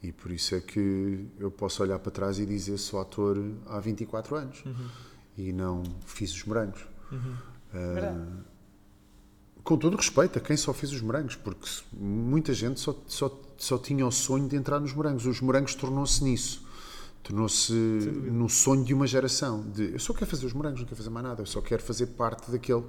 [0.01, 3.79] E por isso é que eu posso olhar para trás e dizer sou ator há
[3.79, 4.87] 24 anos uhum.
[5.37, 6.85] e não fiz os morangos.
[7.11, 7.35] Uhum.
[7.73, 8.43] Uh,
[9.63, 13.77] com todo respeito a quem só fez os morangos, porque muita gente só, só, só
[13.77, 15.25] tinha o sonho de entrar nos morangos.
[15.25, 16.69] Os morangos tornou-se nisso
[17.21, 20.95] tornou-se no sonho de uma geração de eu só quero fazer os morangos, não quero
[20.95, 22.83] fazer mais nada, eu só quero fazer parte daquele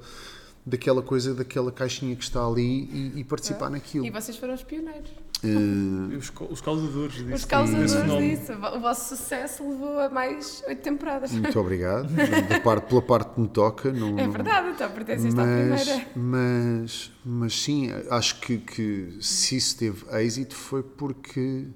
[0.64, 3.70] daquela coisa, daquela caixinha que está ali e, e participar é.
[3.70, 4.05] naquilo.
[4.07, 5.11] E vocês foram os pioneiros.
[5.42, 6.16] Uh...
[6.18, 7.35] Os, os causadores disso.
[7.35, 8.53] Os causadores disso.
[8.53, 11.33] O vosso sucesso levou a mais oito temporadas.
[11.33, 12.09] Muito obrigado.
[12.48, 13.92] da parte, pela parte que me toca.
[13.92, 16.07] Não, é verdade, então pertenceste à primeira.
[16.14, 21.66] Mas, mas sim, acho que, que se isso teve êxito foi porque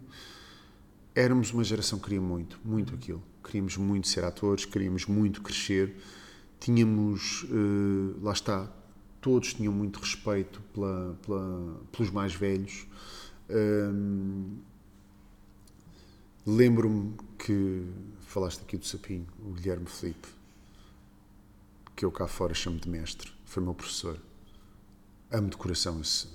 [1.14, 3.22] éramos uma geração que queria muito, muito aquilo.
[3.42, 5.96] Queríamos muito ser atores, queríamos muito crescer.
[6.58, 8.70] Tínhamos, uh, lá está,
[9.20, 12.86] todos tinham muito respeito pela, pela, pelos mais velhos.
[13.50, 14.58] Um,
[16.46, 17.86] Lembro-me que
[18.20, 20.28] falaste aqui do Sapinho, o Guilherme Felipe,
[21.96, 24.18] que eu cá fora chamo de mestre, foi meu professor.
[25.30, 26.28] Amo de coração, esse,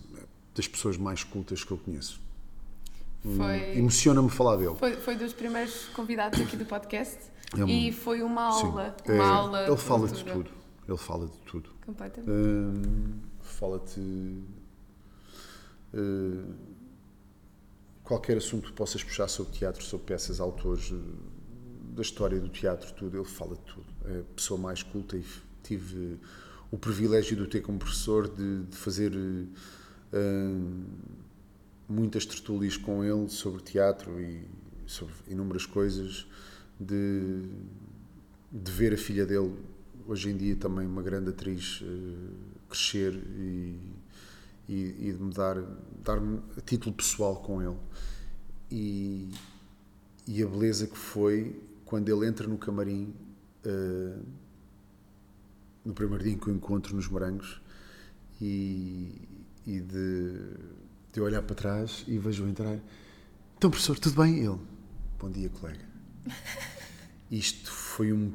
[0.56, 2.19] das pessoas mais cultas que eu conheço
[3.22, 3.78] foi...
[3.78, 4.76] Emociona-me falar dele.
[4.76, 7.17] Foi, foi dos primeiros convidados aqui do podcast
[7.58, 8.95] é e foi uma aula.
[9.06, 9.13] Sim.
[9.13, 10.52] Uma é, aula ele fala de tudo.
[10.88, 11.69] Ele fala de tudo.
[11.86, 12.32] Completamente.
[12.32, 14.00] Hum, Fala-te.
[15.93, 16.54] Uh,
[18.10, 20.91] qualquer assunto que possas puxar sobre teatro, sobre peças, autores,
[21.95, 23.86] da história do teatro, tudo, ele fala de tudo.
[24.06, 25.24] É a pessoa mais culta e
[25.62, 26.17] tive
[26.72, 29.13] o privilégio de o ter como professor, de, de fazer.
[29.13, 30.84] Uh,
[31.88, 34.43] muitas tertúlias com ele sobre teatro e
[34.88, 36.26] sobre inúmeras coisas,
[36.80, 37.43] de,
[38.52, 39.54] de ver a filha dele,
[40.08, 43.78] hoje em dia também uma grande atriz, uh, crescer e,
[44.69, 45.62] e, e, de me dar,
[46.03, 47.77] dar-me a título pessoal com ele.
[48.71, 49.29] E,
[50.25, 53.13] e a beleza que foi quando ele entra no camarim,
[53.65, 54.23] uh,
[55.84, 57.60] no primeiro dia em que o encontro nos Morangos,
[58.39, 59.27] e,
[59.65, 60.38] e de
[61.12, 62.77] de eu olhar para trás e vejo-o entrar.
[63.58, 64.39] Então, professor, tudo bem?
[64.39, 64.60] Ele,
[65.19, 65.84] bom dia, colega.
[67.32, 68.32] Isto foi um,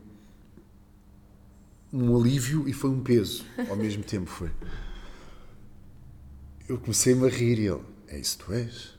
[1.93, 4.29] um alívio e foi um peso ao mesmo tempo.
[4.29, 4.51] Foi.
[6.67, 8.95] Eu comecei-me a rir e ele, é isso tu és?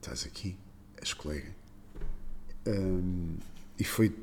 [0.00, 0.56] Estás aqui,
[0.96, 1.54] és colega.
[2.66, 3.36] Um,
[3.78, 4.14] e foi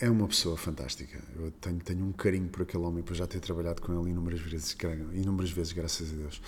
[0.00, 1.22] é, uma pessoa fantástica.
[1.36, 4.40] Eu tenho, tenho um carinho por aquele homem, por já ter trabalhado com ele inúmeras
[4.40, 4.74] vezes,
[5.12, 6.40] inúmeras vezes, graças a Deus.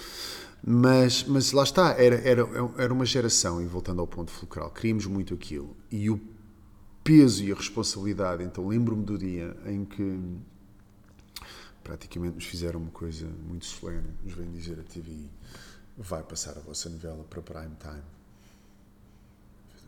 [0.64, 2.42] Mas, mas lá está, era, era,
[2.78, 5.76] era uma geração, e voltando ao ponto fulcral, queríamos muito aquilo.
[5.90, 6.18] E o
[7.04, 10.20] peso e a responsabilidade, então lembro-me do dia em que
[11.84, 15.28] praticamente nos fizeram uma coisa muito solene, nos vêm dizer a TV,
[15.96, 18.02] vai passar a vossa novela para prime time.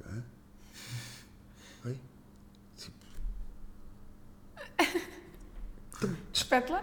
[0.06, 0.22] Hã?
[1.86, 2.00] Oi?
[2.76, 3.06] Tipo...
[6.32, 6.80] Espetla?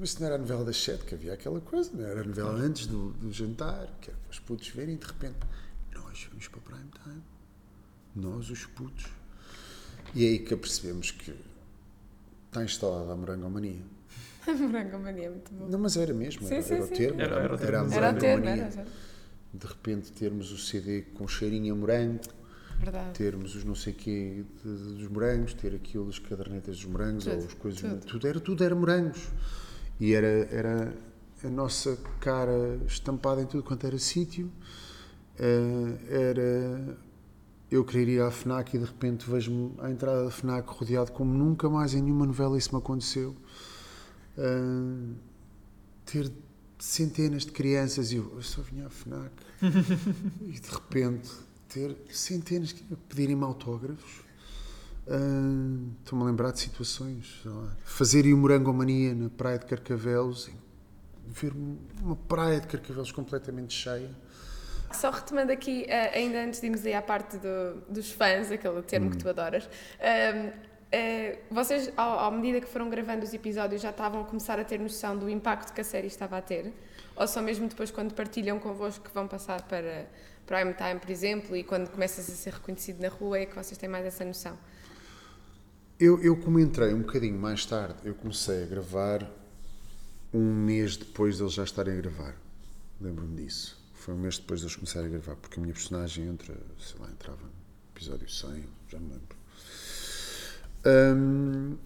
[0.00, 2.24] Mas isso não era a novela das sete, que havia aquela coisa, não era a
[2.24, 5.38] novela antes do, do jantar, que era para os putos verem e de repente
[5.92, 7.22] nós vamos para o prime time.
[8.14, 9.06] Nós, os putos.
[10.14, 11.34] E é aí que percebemos que
[12.46, 13.82] está instalada a morangomania.
[14.52, 15.70] A morangomania é muito boa.
[15.70, 17.72] Não, mas era mesmo, Sim, era, sim, era o termo, Era- era, era o termo.
[17.72, 18.64] era a Era o termo, morangomania.
[18.64, 18.88] era, era.
[19.54, 22.20] De repente termos o CD com cheirinho a morango,
[22.78, 23.12] Verdade.
[23.18, 27.38] termos os não sei quê de- dos morangos, ter aquilo, as cadernetas dos morangos, Tudo,
[27.40, 28.06] ou as coisas, tudo.
[28.06, 28.26] tudo.
[28.28, 29.28] era, tudo era morangos.
[30.00, 30.94] E era, era
[31.42, 34.50] a nossa cara estampada em tudo quanto era sítio.
[35.38, 35.96] Eh,
[36.30, 36.96] era
[37.70, 41.32] eu querer ir à FNAC e de repente vejo-me à entrada da FNAC rodeado como
[41.32, 43.34] nunca mais em nenhuma novela isso me aconteceu.
[44.38, 45.14] Eh,
[46.06, 46.30] ter
[46.78, 49.32] centenas de crianças e eu, eu só vinha à FNAC
[50.42, 51.28] e de repente
[51.68, 54.22] ter centenas que pedirem-me autógrafos.
[55.08, 55.16] Ah,
[56.04, 57.42] Estou-me a lembrar de situações.
[57.84, 60.48] fazer o morangomania na praia de Carcavelos,
[61.26, 61.52] ver
[62.02, 64.10] uma praia de Carcavelos completamente cheia.
[64.92, 68.80] Só retomando aqui, eh, ainda antes de irmos aí à parte do- dos fãs, aquele
[68.82, 69.68] termo que tu adoras,
[70.00, 70.50] ehm,
[70.90, 74.64] eh, vocês, ao, à medida que foram gravando os episódios, já estavam a começar a
[74.64, 76.72] ter noção do impacto que a série estava a ter?
[77.14, 80.06] Ou só mesmo depois, quando partilham convosco que vão passar para
[80.46, 83.76] Prime Time, por exemplo, e quando começas a ser reconhecido na rua, é que vocês
[83.76, 84.56] têm mais essa noção?
[86.00, 89.28] Eu, eu como entrei um bocadinho mais tarde, eu comecei a gravar
[90.32, 92.34] um mês depois deles já estarem a gravar.
[93.00, 93.78] Lembro-me disso.
[93.94, 97.10] Foi um mês depois deles começarem a gravar, porque a minha personagem entra, sei lá,
[97.10, 97.52] entrava no
[97.94, 99.37] episódio 100, já me lembro.
[100.86, 101.76] Hum,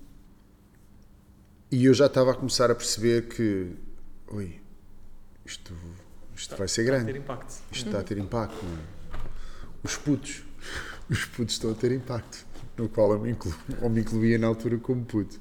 [1.70, 3.72] e eu já estava a começar a perceber que,
[4.28, 4.60] oi,
[5.44, 5.74] isto,
[6.36, 7.06] isto vai ser grande.
[7.06, 7.62] ter impacto.
[7.72, 9.18] Isto está a ter impacto, é?
[9.82, 10.44] Os putos,
[11.08, 13.34] os putos estão a ter impacto, no qual eu me
[13.80, 15.40] ou me incluía na altura como puto.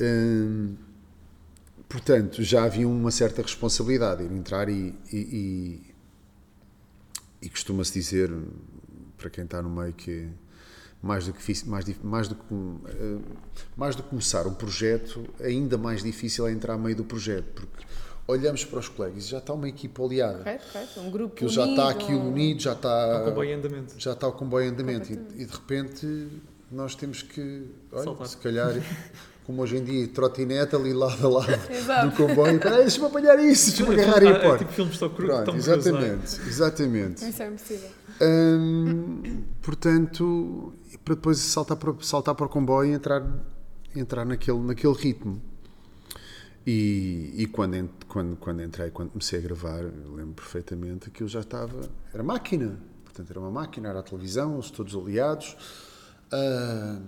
[0.00, 0.74] Hum,
[1.86, 5.94] portanto, já havia uma certa responsabilidade em entrar e, e, e,
[7.42, 8.32] e costuma-se dizer,
[9.18, 10.30] para quem está no meio, que
[11.02, 12.54] mais do que, mais, mais, do que,
[12.88, 13.18] eh,
[13.76, 17.46] mais do que começar um projeto, ainda mais difícil é entrar no meio do projeto,
[17.54, 17.84] porque
[18.28, 21.00] olhamos para os colegas e já está uma equipa oleada Correto, correto.
[21.00, 23.94] Um grupo que já está unido, aquilo unido, já está, O comboio em andamento.
[23.98, 26.28] já está o comboio em andamento e, e de repente
[26.70, 28.72] nós temos que, olha, se calhar,
[29.44, 32.10] como hoje em dia, trotinete ali lado a lado Exato.
[32.10, 35.00] do comboio, peraí, deixa-me apanhar isso, deixa-me agarrar e Ah, ir é tipo filmes de
[35.00, 35.78] Tom Cru- Pronto, Tom Cruise, não é?
[35.78, 37.28] exatamente, exatamente.
[37.28, 37.90] Isso é impossível.
[38.22, 40.72] Hum, portanto,
[41.04, 43.26] para depois saltar para, saltar para o comboio e entrar,
[43.94, 45.40] entrar naquele, naquele ritmo.
[46.66, 51.28] E, e quando, quando, quando entrei, quando comecei a gravar, eu lembro perfeitamente que eu
[51.28, 51.88] já estava.
[52.12, 55.56] Era máquina, portanto, era uma máquina, era a televisão, eles todos aliados.
[56.30, 57.00] Ah,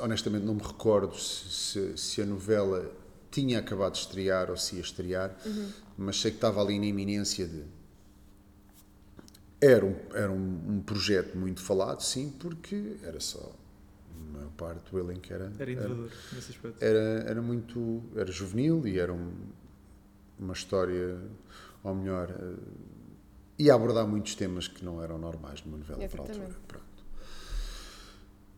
[0.00, 2.90] honestamente, não me recordo se, se, se a novela
[3.30, 5.34] tinha acabado de estrear ou se ia estrear,
[5.96, 7.64] mas sei que estava ali na iminência de.
[9.64, 13.54] Era um, era um, um projeto muito falado, sim, porque era só.
[14.10, 15.52] A maior parte do elenco era.
[15.58, 16.82] Era inovador nesse aspecto.
[16.84, 16.98] era,
[17.30, 18.02] era muito.
[18.16, 19.32] Era juvenil e era um-
[20.38, 21.16] uma história,
[21.84, 22.56] ou melhor, eh,
[23.58, 26.50] ia abordar muitos temas que não eram normais numa novela para a altura.
[26.66, 26.86] Pronto.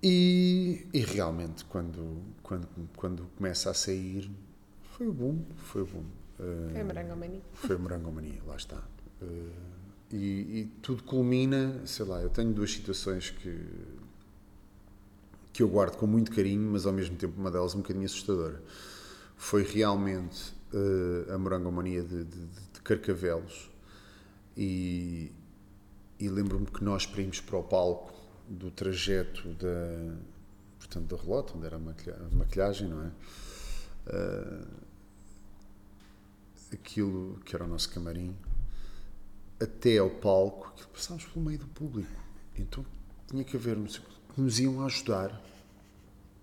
[0.03, 4.31] E, e realmente, quando, quando, quando começa a sair,
[4.93, 6.05] foi o boom, foi o boom.
[6.41, 7.41] Eh, Foi a Marangomania.
[7.53, 8.83] foi a morangomania, lá está.
[9.23, 9.27] Eh,
[10.13, 10.17] e,
[10.61, 13.67] e tudo culmina, sei lá, eu tenho duas situações que,
[15.53, 18.63] que eu guardo com muito carinho, mas ao mesmo tempo uma delas um bocadinho assustadora.
[19.37, 23.71] Foi realmente eh, a morangomania de, de, de Carcavelos
[24.57, 25.33] e,
[26.19, 28.13] e lembro-me que nós para irmos para o palco
[28.49, 30.17] do trajeto da,
[30.79, 33.11] portanto, da relota, onde era a maquilha- a maquilhagem, não é?
[34.07, 34.65] Eh,
[36.73, 38.37] aquilo que era o nosso camarim,
[39.65, 42.11] até ao palco, passámos pelo meio do público.
[42.57, 42.85] Então
[43.29, 45.41] tinha que haver que nos iam ajudar,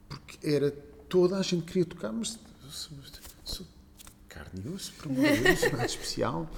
[0.10, 0.72] porque era
[1.10, 2.38] toda a gente queria tocar, mas
[3.44, 3.66] sou,
[4.28, 6.50] carne e osso, de Deus, nada especial.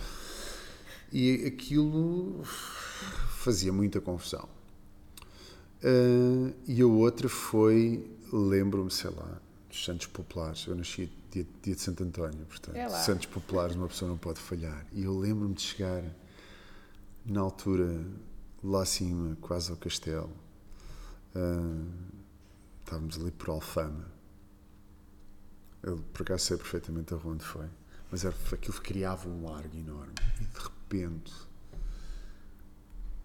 [1.12, 4.50] E aquilo fazia muita confusão.
[5.84, 10.66] Ah, e a outra foi, lembro-me, sei lá, dos Santos Populares.
[10.66, 12.90] Eu nasci dia, dia de Santo António, portanto, É.
[12.90, 14.86] Santos Populares uma pessoa não pode falhar.
[14.94, 16.04] E eu lembro-me de chegar
[17.26, 18.06] na altura
[18.64, 20.34] lá acima, quase ao castelo.
[21.36, 22.14] Ah,
[22.84, 24.12] estávamos ali por Alfama.
[25.82, 27.68] Eu por acaso sei perfeitamente aonde foi.
[28.10, 30.14] Mas era, aquilo criava um largo enorme.
[30.40, 31.34] E de repente,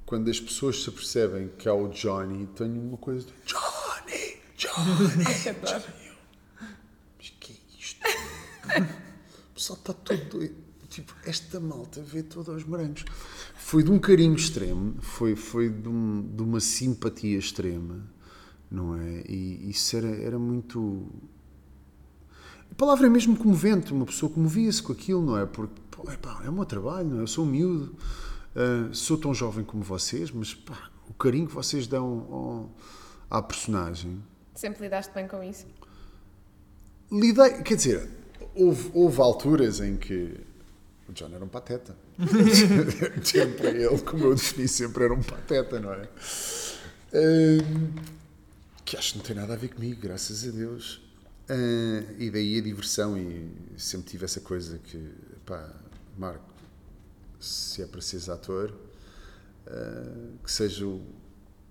[0.07, 4.40] quando as pessoas se apercebem que há o Johnny, tenho uma coisa de Johnny!
[4.57, 5.24] Johnny!
[5.64, 6.16] Johnny!
[7.18, 8.01] Mas que é isto?
[9.51, 10.55] O pessoal está todo doido.
[10.88, 13.05] Tipo, esta malta vê todos os morangos.
[13.68, 18.02] Foi de um carinho extremo, foi, foi de, um, de uma simpatia extrema,
[18.70, 19.24] não é?
[19.28, 21.06] E isso era, era muito.
[22.72, 25.44] A palavra é mesmo comovente, uma pessoa comovia-se com aquilo, não é?
[25.44, 27.22] Porque pô, epá, é o meu trabalho, não é?
[27.24, 27.94] Eu sou um miúdo,
[28.56, 32.26] uh, sou tão jovem como vocês, mas pá, o carinho que vocês dão
[33.30, 34.24] ao, à personagem.
[34.54, 35.66] Sempre lidaste bem com isso?
[37.12, 38.08] Lidei, quer dizer,
[38.54, 40.40] houve, houve alturas em que
[41.09, 41.96] o John era um pateta.
[43.56, 46.09] para ele, como eu defini sempre, era um pateta, não é?
[47.14, 47.94] Um,
[48.84, 50.96] que acho que não tem nada a ver comigo, graças a Deus.
[51.48, 55.11] Uh, e daí a diversão, e sempre tive essa coisa que,
[55.46, 55.74] pá,
[56.16, 56.44] Marco,
[57.40, 58.70] se é para seres ator,
[59.66, 61.02] uh, que seja o,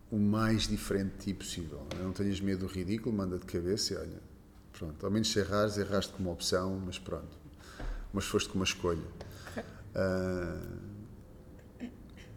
[0.10, 1.86] o mais diferente de ti possível.
[2.02, 4.20] Não tenhas medo do ridículo, manda de cabeça e olha,
[4.74, 7.38] pronto, ao menos se errares, erraste como opção, mas pronto.
[8.12, 9.04] Mas foste com uma escolha.
[9.98, 10.78] Uh,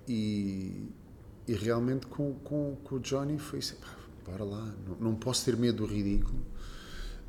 [0.08, 0.88] e,
[1.46, 3.88] e, realmente com, com, com, o Johnny foi isso, pá,
[4.24, 6.40] bora lá, não, não, posso ter medo do ridículo,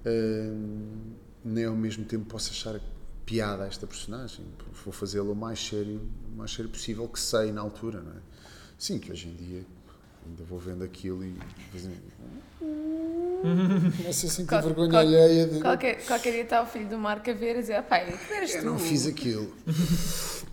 [0.06, 1.14] uh,
[1.44, 2.80] nem ao mesmo tempo posso achar
[3.26, 4.46] piada a esta personagem,
[4.86, 6.02] vou fazê-lo o mais sério,
[6.34, 8.22] o mais sério possível que sei na altura, não é?
[8.78, 9.66] Sim, que hoje em dia
[10.26, 11.38] ainda vou vendo aquilo e
[13.42, 15.48] Começa a sentir qual, vergonha qual, alheia.
[15.48, 15.60] De...
[15.60, 18.54] Qualquer, qualquer dia está o filho do Marco a ver e dizer: pai, que eras
[18.54, 18.66] Eu tu?
[18.68, 19.52] não fiz aquilo.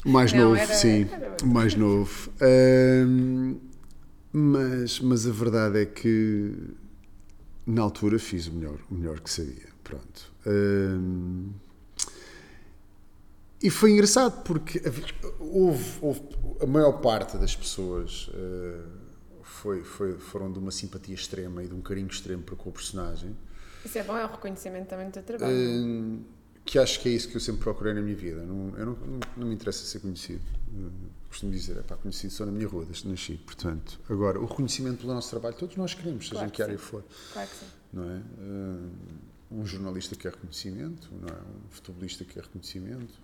[0.05, 1.07] mais não, novo, era, sim.
[1.13, 2.33] Era mais novo.
[2.41, 3.59] Um,
[4.33, 6.55] mas, mas a verdade é que
[7.67, 9.69] na altura fiz o melhor, o melhor que sabia.
[9.85, 10.33] Pronto.
[10.47, 11.51] Um,
[13.63, 14.81] e foi engraçado porque
[15.41, 16.23] houve, houve,
[16.63, 18.29] a maior parte das pessoas.
[18.29, 18.98] Uh,
[19.59, 22.73] foi, foi, foram de uma simpatia extrema e de um carinho extremo para com o
[22.73, 23.37] personagem.
[23.85, 25.53] Isso é bom, é o reconhecimento também do teu trabalho.
[25.53, 26.25] Uh,
[26.65, 28.43] que acho que é isso que eu sempre procurei na minha vida.
[28.43, 30.43] Não, eu não, não, não me interessa ser conhecido.
[30.73, 30.91] Uh,
[31.29, 33.35] costumo dizer, é pá, conhecido só na minha rua, desde que nasci.
[33.45, 37.05] Portanto, agora, o reconhecimento pelo nosso trabalho, todos nós queremos, seja em que área for.
[37.33, 37.67] Claro que sim.
[37.93, 38.17] Não é?
[38.17, 38.91] Uh,
[39.51, 41.41] um jornalista quer reconhecimento, não é?
[41.41, 43.15] um futebolista quer reconhecimento,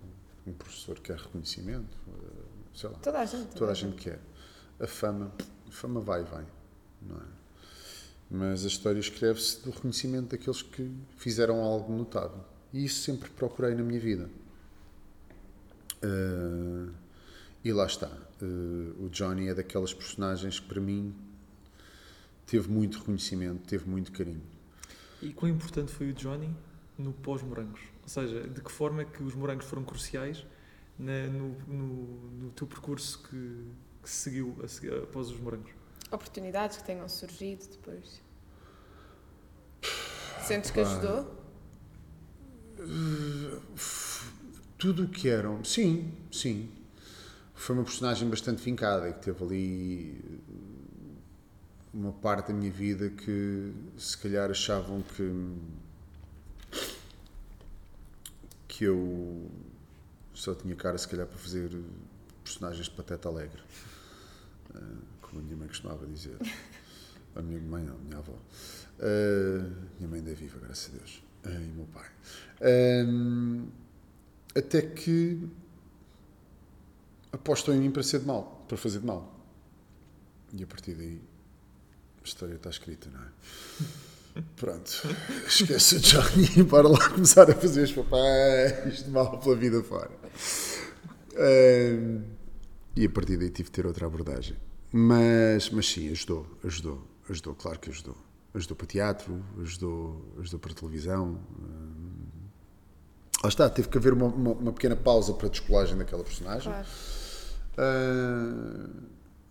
[0.45, 1.95] um professor quer reconhecimento,
[2.73, 2.97] sei lá.
[2.97, 3.45] Toda a gente.
[3.45, 4.19] Toda, toda a gente quer.
[4.79, 5.31] A fama
[5.75, 6.45] fama vai e vem,
[7.01, 7.25] não é?
[8.29, 12.43] Mas a história escreve-se do reconhecimento daqueles que fizeram algo notável.
[12.73, 14.29] E isso sempre procurei na minha vida.
[16.03, 16.91] Uh,
[17.63, 18.11] e lá está.
[18.41, 21.15] Uh, o Johnny é daquelas personagens que, para mim,
[22.45, 24.41] teve muito reconhecimento, teve muito carinho.
[25.21, 26.49] E quão importante foi o Johnny
[26.97, 27.81] no pós-morangos?
[28.03, 30.45] Ou seja, de que forma é que os morangos foram cruciais
[30.97, 33.65] na, no, no, no teu percurso que,
[34.05, 35.71] que seguiu a seguir, após os morangos?
[36.11, 38.21] Oportunidades que tenham surgido depois?
[40.43, 41.35] Sentes que ajudou?
[44.77, 46.69] Tudo o que eram, sim, sim.
[47.55, 50.41] Foi uma personagem bastante vincada e que teve ali
[51.91, 55.57] uma parte da minha vida que se calhar achavam que
[58.67, 59.49] que eu
[60.33, 61.71] só tinha cara se calhar para fazer
[62.45, 63.61] personagens de pateta alegre.
[64.73, 64.79] Eh,
[65.21, 66.37] como a minha mãe costumava dizer.
[67.35, 68.33] A minha mãe não, a minha avó.
[68.97, 71.21] Uh, minha mãe ainda é viva, graças a Deus.
[71.43, 72.09] Uh, e o meu pai.
[74.55, 75.49] Até que
[77.33, 79.37] apostou em mim para ser de mal, para fazer de mal.
[80.53, 81.21] E a partir daí
[82.21, 84.41] a história está escrita, não é?
[84.55, 84.91] Pronto,
[85.47, 89.81] esquece o Johnny e para lá começar a fazer os papéis de mal pela vida
[89.83, 90.11] fora.
[91.33, 92.34] Uh,
[92.95, 94.55] e a partir daí tive de ter outra abordagem.
[94.91, 98.15] Mas, mas sim, ajudou, ajudou, ajudou, claro que ajudou.
[98.53, 101.37] Ajudou para teatro, ajudou, ajudou para televisão.
[101.59, 102.27] Hum,
[103.43, 106.71] lá está, teve que haver uma, uma, uma pequena pausa para a descolagem daquela personagem.
[106.71, 106.87] Claro.
[107.77, 108.89] Uh,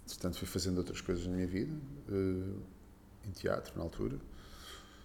[0.06, 1.74] portanto, fui fazendo outras coisas na minha vida,
[2.08, 2.62] uh,
[3.26, 4.16] em teatro, na altura.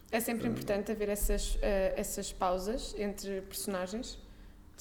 [0.09, 1.59] É sempre importante haver essas, uh,
[1.97, 4.17] essas pausas entre personagens?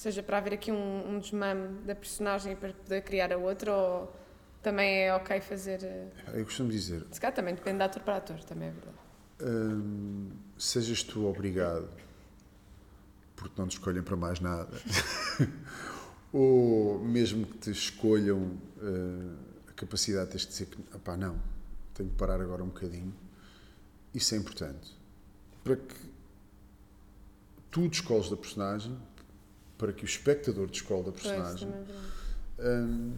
[0.01, 4.15] Seja, para haver aqui um, um desmame da personagem para poder criar a outra, ou
[4.61, 5.83] também é ok fazer.
[5.83, 7.05] Eh, Eu costumo dizer.
[7.11, 8.97] Se calhar também depende de ator para ator, também é verdade.
[9.41, 11.89] Hum, sejas tu obrigado,
[13.35, 14.69] porque não te escolhem para mais nada,
[16.31, 19.35] ou mesmo que te escolham, uh,
[19.69, 21.39] a capacidade tens de dizer que, pá, não,
[21.93, 23.13] tenho que parar agora um bocadinho.
[24.13, 24.97] Isso é importante.
[25.63, 25.95] Para que
[27.71, 28.97] tu descoles da personagem,
[29.79, 31.67] para que o espectador descole da personagem
[32.59, 33.13] hum,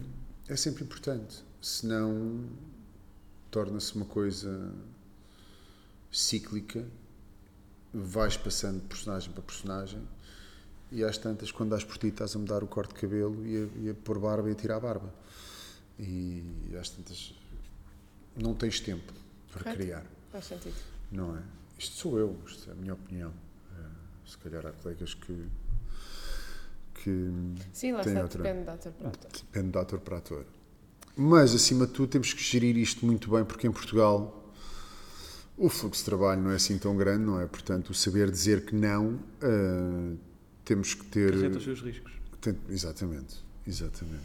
[0.48, 1.44] é sempre importante.
[1.60, 2.48] Senão
[3.50, 4.72] torna-se uma coisa
[6.10, 6.86] cíclica,
[7.92, 10.00] vais passando de personagem para personagem
[10.90, 13.56] e às tantas, quando dás por ti, estás a mudar o corte de cabelo e
[13.56, 15.14] a, e a pôr barba e a tirar a barba.
[15.98, 16.44] E
[16.78, 17.34] às tantas
[18.36, 19.12] não tens tempo
[19.50, 19.78] para Correto.
[19.80, 20.76] criar, Faz sentido.
[21.10, 21.42] não é?
[21.78, 23.32] Isto sou eu, isto é a minha opinião.
[23.72, 23.84] Eh,
[24.26, 25.48] se calhar há colegas que.
[27.02, 27.30] Que
[27.72, 28.42] Sim, lá Tem está, outra.
[28.42, 29.30] depende da ator para ator.
[29.32, 30.44] depende de ator para ator.
[31.16, 34.38] Mas, acima de tudo, temos que gerir isto muito bem, porque em Portugal
[35.56, 37.46] o fluxo de trabalho não é assim tão grande, não é?
[37.46, 40.16] Portanto, o saber dizer que não, eh,
[40.64, 41.32] temos que ter.
[41.32, 42.12] Carreta os seus riscos.
[42.40, 44.22] tem- exatamente, exatamente.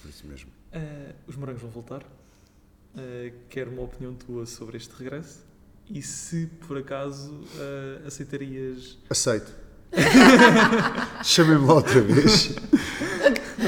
[0.00, 0.50] Por isso mesmo.
[0.72, 2.02] Uh, os morangos vão voltar.
[2.02, 5.44] Uh, quero uma opinião tua sobre este regresso.
[5.90, 8.98] E se por acaso uh, aceitarias.
[9.10, 9.52] Aceito.
[11.22, 12.54] Chamem-me lá outra vez.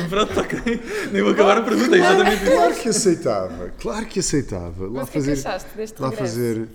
[0.08, 0.60] Pronto, ok.
[1.12, 2.52] Nem vou acabar a pergunta, é exatamente isso.
[2.52, 4.86] Claro que aceitava, claro que aceitava.
[4.86, 5.32] Lá Mas o que é que fazer.
[5.48, 6.32] achaste deste lá regresso?
[6.34, 6.68] fazer.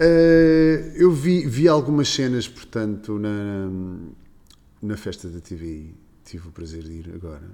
[0.00, 3.68] Eh, eu vi, vi algumas cenas, portanto, na,
[4.82, 5.94] na festa da TVI.
[6.24, 7.50] Tive o prazer de ir agora.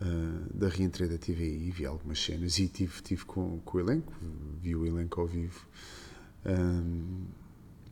[0.00, 0.04] eh,
[0.52, 1.70] da reentrée da TVI.
[1.70, 4.12] Vi algumas cenas e tive, tive com, com o elenco.
[4.60, 5.60] Vi o elenco ao vivo.
[6.44, 7.26] Ahm,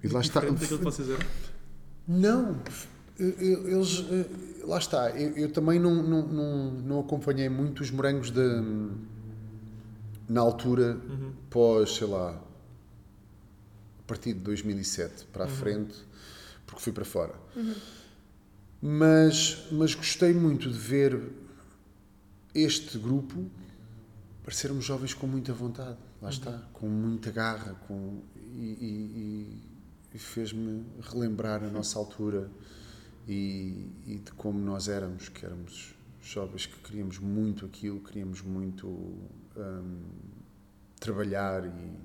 [0.03, 0.41] e lá está.
[0.41, 1.25] Daquilo que vocês eram.
[2.07, 2.57] Não,
[3.19, 4.05] eles.
[4.11, 8.63] eh, Lá está, eu, eu também não, não, não, não acompanhei muito os morangos da.
[10.29, 11.33] Na altura, Uhum.
[11.51, 15.95] pós, sei lá, a partir de 2007 para a frente,
[16.65, 17.35] porque fui para fora.
[18.81, 21.21] Mas, mas gostei muito de ver
[22.55, 23.45] este grupo
[24.45, 29.72] parecermos jovens com muita vontade, lá está, com muita garra, com, e, e- e-
[30.15, 32.51] e fez-me relembrar a nossa altura
[33.27, 38.87] e, e de como nós éramos, que éramos jovens que queríamos muito aquilo, queríamos muito
[38.87, 40.03] hum,
[40.99, 41.99] trabalhar e,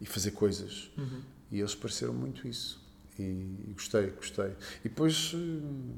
[0.00, 0.90] e fazer coisas.
[0.96, 1.22] Uhum.
[1.50, 2.82] E eles pareceram muito isso.
[3.18, 4.52] E, e gostei, gostei.
[4.80, 5.94] E depois hum,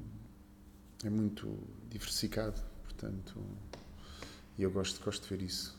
[1.05, 1.59] é muito
[1.91, 3.41] diversificado, portanto,
[4.59, 5.77] e eu gosto, gosto de ver isso.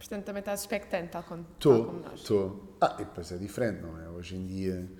[0.00, 2.20] Portanto, também estás expectante, tal como, tal como Estou, nós.
[2.20, 2.76] estou.
[2.80, 4.08] Ah, e depois é diferente, não é?
[4.08, 4.90] Hoje em dia,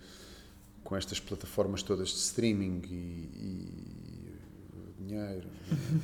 [0.84, 4.38] com estas plataformas todas de streaming e, e
[4.74, 5.48] o dinheiro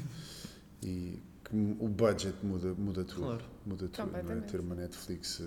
[0.82, 3.20] e que o budget muda, muda tudo.
[3.20, 3.44] Claro.
[3.66, 4.40] Muda tudo, não é?
[4.40, 5.44] Ter uma Netflix eh,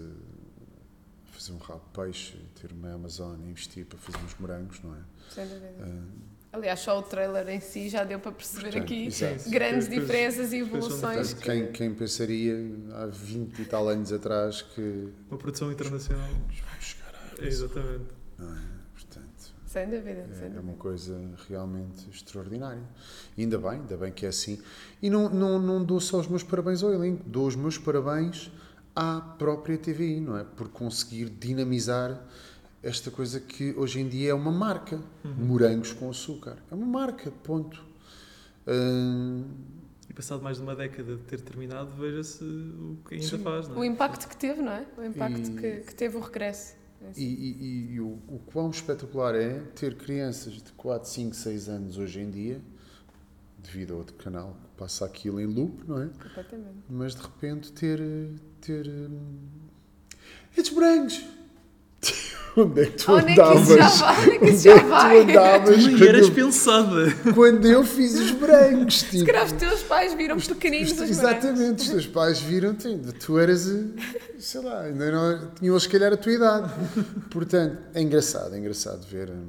[1.27, 4.79] a fazer um rabo de peixe, ter uma Amazon a investir para fazer uns morangos,
[4.83, 4.99] não é?
[5.31, 5.73] Sem dúvida.
[5.79, 6.05] Ah,
[6.51, 9.49] Aliás, só o trailer em si já deu para perceber Portanto, aqui exato.
[9.51, 11.33] grandes Depois- diferenças e evoluções.
[11.33, 12.55] portanto, quem, quem pensaria
[12.93, 16.27] há 20 e tal anos atrás que Uma produção internacional.
[16.27, 18.05] vamos chegar a É, exatamente.
[18.39, 18.61] não é?
[18.95, 20.61] Portanto, Sem dúvida, sem É, é dúvida.
[20.61, 22.81] uma coisa realmente extraordinária.
[23.37, 24.59] E ainda bem, ainda bem que é assim.
[24.99, 28.51] E não, não, não dou só os meus parabéns ao elenco, dou os meus parabéns
[28.95, 30.43] à própria TVI, não é?
[30.43, 32.19] Por conseguir dinamizar
[32.81, 34.99] esta coisa que hoje em dia é uma marca.
[35.37, 36.57] Morangos com açúcar.
[36.71, 37.83] É uma marca, ponto.
[38.67, 39.45] Hum,
[40.09, 43.37] E passado mais de uma década de ter terminado, veja-se o que ainda Sim.
[43.39, 43.79] faz, não é?
[43.79, 44.85] O impacto que teve, não é?
[44.97, 46.73] O impacto E- que, que teve o regresso.
[47.01, 51.33] É E, e- e- e o, o quão espetacular é ter crianças de 4, 5,
[51.35, 52.59] 6 anos hoje em dia,
[53.57, 56.07] devido a outro canal que passa aquilo em loop, não é?
[56.07, 56.77] Completamente.
[56.89, 57.99] Mas de repente ter.
[58.61, 58.87] ter.
[58.87, 59.37] hum,
[60.57, 61.23] Estes brancos!
[62.57, 63.69] Onde é que tu Onde é que andavas?
[63.69, 64.25] isso já vai?
[64.27, 67.11] Onde é que isso Onde já é que tu andavas eras eu, pensada.
[67.33, 68.99] quando eu fiz os brancos?
[68.99, 72.39] Se Tipo, calhar os teus pais viram os- pequeninos os- os Exatamente, os teus pais
[72.39, 73.83] viram-te, ainda tu eras, eh,
[74.39, 76.73] sei lá, ainda não tinham eles, se calhar a tua idade.
[77.29, 79.47] Portanto, é engraçado, é engraçado ver, hum,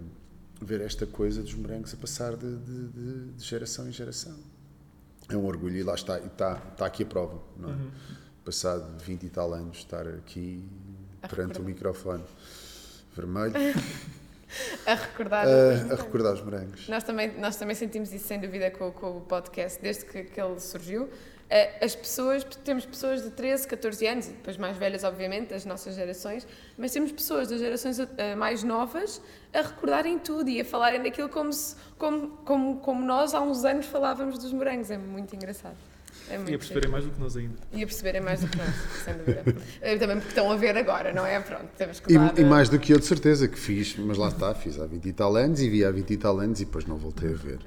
[0.61, 4.35] ver esta coisa dos morangos a passar de, de- de- de geração em geração.
[5.29, 7.73] É um orgulho e lá está, e está, está aqui a prova, não é?
[7.73, 7.91] Uhum.
[8.45, 10.65] Passado 20 e tal anos, estar aqui
[11.29, 12.23] perante o microfone
[13.21, 13.53] vermelho
[14.85, 15.47] A recordar.
[15.47, 16.89] a, a recordar os morangos.
[16.89, 20.41] Nós também, nós também sentimos isso sem dúvida com, com o podcast, desde que, que
[20.41, 21.09] ele surgiu.
[21.49, 25.65] Eh, As pessoas, temos pessoas de 13, 14 anos, e depois mais velhas, obviamente, das
[25.65, 26.47] nossas gerações,
[26.77, 31.29] mas temos pessoas das gerações eh, mais novas a recordarem tudo e a falarem daquilo
[31.29, 34.91] como, se- como, como, como nós há uns anos falávamos dos morangos.
[34.91, 35.77] É muito engraçado.
[36.31, 36.93] É muito E a perceberem giro.
[36.93, 37.57] mais do que nós ainda.
[37.73, 38.75] E a perceberem mais do que nós,
[39.05, 39.43] sem dúvida.
[39.99, 41.39] Também porque estão a ver agora, não é?
[41.41, 43.97] Pronto, temos que E, dar, e eh, mais do que eu, de certeza, que fiz,
[43.97, 46.39] mas lá está, fiz há 20 e tal anos e vi há 20 e tal
[46.39, 47.59] anos e depois não voltei a ver.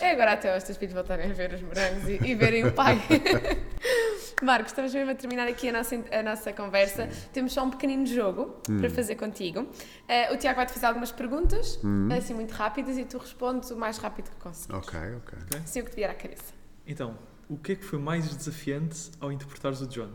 [0.00, 2.72] É agora até os teus filhos voltarem a ver os morangos e, e verem o
[2.72, 3.00] pai.
[4.42, 7.08] Marcos, estamos mesmo a terminar aqui a nossa, a nossa conversa.
[7.32, 9.66] Temos só um pequenino jogo para fazer contigo.
[10.08, 11.78] Eh, o Tiago vai-te fazer algumas perguntas,
[12.14, 14.86] assim muito rápidas, e tu respondes o mais rápido que conseguires.
[14.86, 15.58] Ok, ok.
[15.62, 16.52] Assim o que te vier à cabeça.
[16.86, 17.16] Então,
[17.48, 20.12] o que é que foi mais desafiante ao interpretares o John?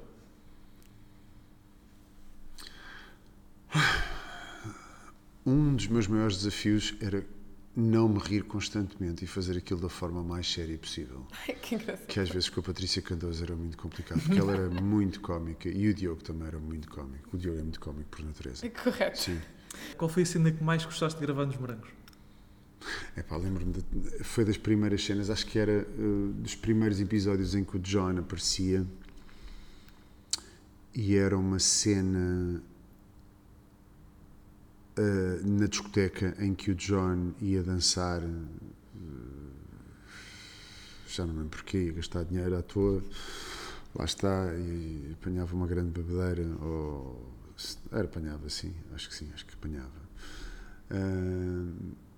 [5.46, 7.26] Um dos meus maiores desafios era
[7.76, 11.26] não me rir constantemente e fazer aquilo da forma mais séria possível.
[11.62, 12.08] que engraçado.
[12.08, 15.70] Que às vezes com a Patrícia Candoso era muito complicado, porque ela era muito cómica
[15.70, 17.30] e o Diogo também era muito cómico.
[17.36, 18.70] O Diogo é muito cómico por natureza.
[18.70, 19.20] Correto.
[19.20, 19.40] Sim.
[19.98, 21.90] Qual foi a cena que mais gostaste de gravar nos morangos?
[23.16, 27.54] É pá, lembro-me, de, foi das primeiras cenas, acho que era uh, dos primeiros episódios
[27.54, 28.86] em que o John aparecia
[30.94, 32.64] e era uma cena
[34.98, 38.50] uh, na discoteca em que o John ia dançar, uh,
[41.08, 43.04] já não lembro porquê, ia gastar dinheiro à toa,
[43.96, 47.34] lá está, e apanhava uma grande bebedeira, ou
[47.92, 50.10] era apanhava, sim, acho que sim, acho que apanhava.
[50.92, 52.09] Uh,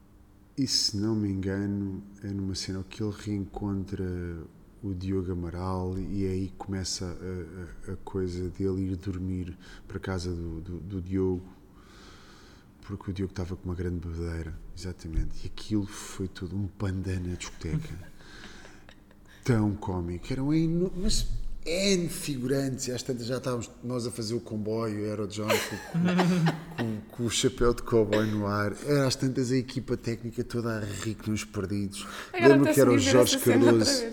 [0.61, 4.05] e se não me engano, é numa cena que ele reencontra
[4.83, 9.57] o Diogo Amaral e aí começa a, a, a coisa dele ir dormir
[9.87, 11.41] para casa do, do, do, Diogo
[12.81, 17.29] porque o Diogo estava com uma grande bebedeira exatamente, e aquilo foi tudo um pandana
[17.29, 18.11] na discoteca.
[19.43, 21.27] Tão cómico, era um mas
[21.63, 25.47] N figurantes, e às tantas já estávamos nós a fazer o comboio, era o John
[25.47, 30.43] com, com, com, o chapéu de cowboy no ar, era às tantas a equipa técnica
[30.43, 32.07] toda a rir nos perdidos.
[32.33, 34.03] Lembro que era o Jorge Cardoso,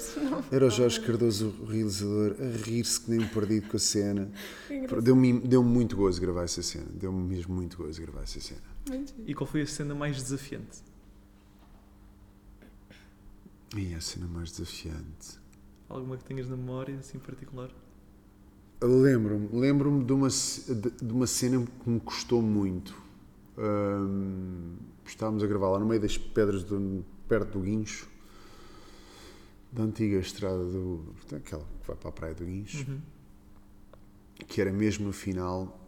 [0.53, 4.31] era o Jorge Cardoso, o realizador, a rir-se que nem um perdido com a cena.
[5.03, 8.61] Deu-me deu muito gozo gravar essa cena, deu-me mesmo muito gozo gravar essa cena.
[9.27, 10.83] E qual foi a cena mais desafiante?
[13.75, 15.38] E a cena mais desafiante.
[15.89, 17.71] Alguma que tenhas na memória, assim, particular?
[18.83, 22.95] Lembro-me, lembro-me de uma, de, uma cena que me custou muito.
[23.57, 28.07] Um, estávamos a gravar lá no meio das pedras, do, perto do Guincho,
[29.73, 31.15] da antiga estrada do.
[31.35, 33.01] aquela que vai para a praia do Guincho, uhum.
[34.47, 35.87] que era mesmo no final.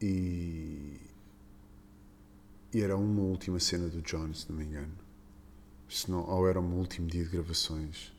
[0.00, 0.96] E,
[2.72, 5.07] e era uma última cena do John, se não me engano
[5.88, 8.12] senão, ou era o meu último dia de gravações.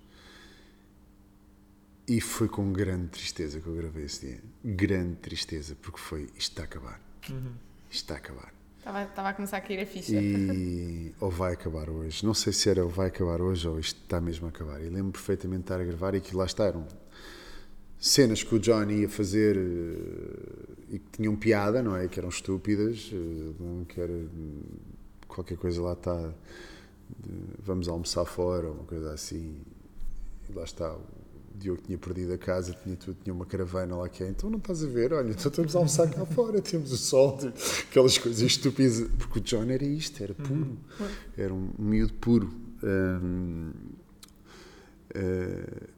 [2.08, 4.42] E foi com grande tristeza que eu gravei esse dia.
[4.64, 7.02] Grande tristeza, porque foi isto está a acabar.
[7.30, 7.54] Uhum.
[7.90, 8.54] Isto está a acabar.
[8.80, 10.14] Estava, estava a começar a cair a ficha.
[10.16, 12.26] E, ou vai acabar hoje.
[12.26, 14.82] Não sei se era ou vai acabar hoje ou isto está mesmo a acabar.
[14.82, 16.88] E lembro perfeitamente de estar a gravar e que lá estavam
[18.00, 22.08] cenas que o Johnny ia fazer eh, e que tinham piada, não é?
[22.08, 24.26] Que eram estúpidas, eh, que era
[25.28, 26.34] qualquer coisa lá está
[27.60, 29.56] vamos almoçar fora, uma coisa assim.
[30.50, 31.04] E lá está, o
[31.56, 34.58] Diogo tinha perdido a casa, tinha tudo, tinha uma caravana lá que é, então não
[34.58, 37.38] estás a ver, olha, então estamos a almoçar cá fora, temos o sol,
[37.90, 40.78] aquelas coisas estúpidas, porque o John era isto, era puro, uhum.
[41.38, 42.50] era um miúdo puro.
[42.82, 45.90] Um, uh, eh,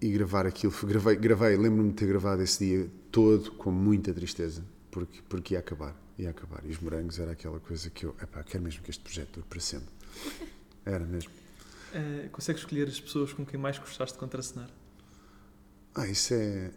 [0.00, 4.62] e gravar aquilo, gravei, gravei lembro-me de ter gravado esse dia todo com muita tristeza,
[4.90, 6.62] porque, porque ia acabar, ia acabar.
[6.66, 9.46] E os morangos era aquela coisa que eu, epá, quero mesmo que este projeto dure
[9.48, 9.93] para sempre.
[10.84, 11.30] Era mesmo.
[11.94, 14.68] Uh, consegues escolher as pessoas com quem mais gostaste de contracenar?
[15.94, 16.70] Ah, isso é.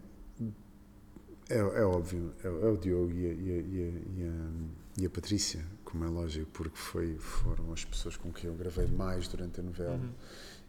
[1.50, 2.34] É, é óbvio.
[2.44, 6.08] É, é, o Diogo e a, e, a, e, a, e a, Patrícia, como é
[6.08, 9.96] lógico, porque foi, foram as pessoas com quem eu gravei mais durante a novela.
[9.96, 10.12] Uhum.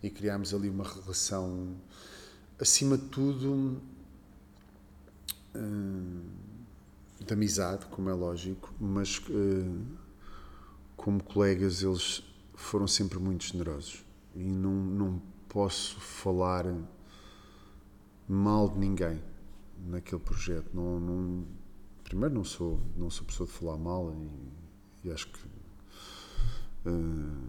[0.03, 1.77] E criámos ali uma relação,
[2.59, 3.83] acima de tudo,
[5.55, 6.23] hum,
[7.27, 9.87] de amizade, como é lógico, mas uh,
[10.97, 12.23] como colegas eles
[12.59, 14.05] foram sempre muito generosos
[14.35, 16.67] e não, não posso falar
[18.29, 19.23] mal de ninguém
[19.87, 20.69] naquele projeto.
[20.75, 21.47] Não, não,
[22.03, 25.39] primeiro, não sou, não sou pessoa de falar mal e, e acho que
[26.87, 27.49] uh,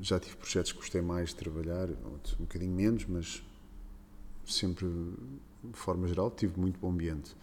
[0.00, 3.42] já tive projetos que gostei mais de trabalhar, um bocadinho menos, mas
[4.44, 4.86] sempre,
[5.62, 7.34] de forma geral, tive muito bom ambiente.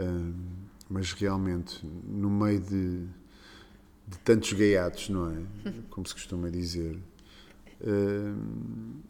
[0.00, 0.34] Uh,
[0.90, 3.06] mas realmente, no meio de
[4.06, 5.72] de tantos gaiatos, não é?
[5.90, 6.98] Como se costuma dizer.
[7.80, 9.02] Uh,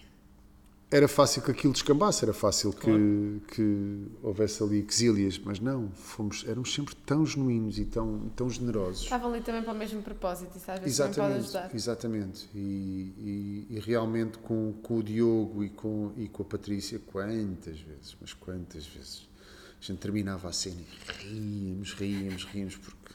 [0.94, 3.42] era fácil que aquilo descambasse, era fácil que, claro.
[3.48, 9.02] que houvesse ali exílias, mas não, fomos, éramos sempre tão genuínos e tão, tão generosos.
[9.02, 10.86] Estavam ali também para o mesmo propósito, e sabe?
[10.86, 11.74] Exatamente, pode ajudar.
[11.74, 12.58] Exatamente, e,
[13.18, 18.16] e, e, realmente com, com o Diogo e com, e com a Patrícia, quantas vezes,
[18.20, 19.28] mas quantas vezes,
[19.80, 23.14] a gente terminava a cena e ríamos, ríamos, ríamos, porque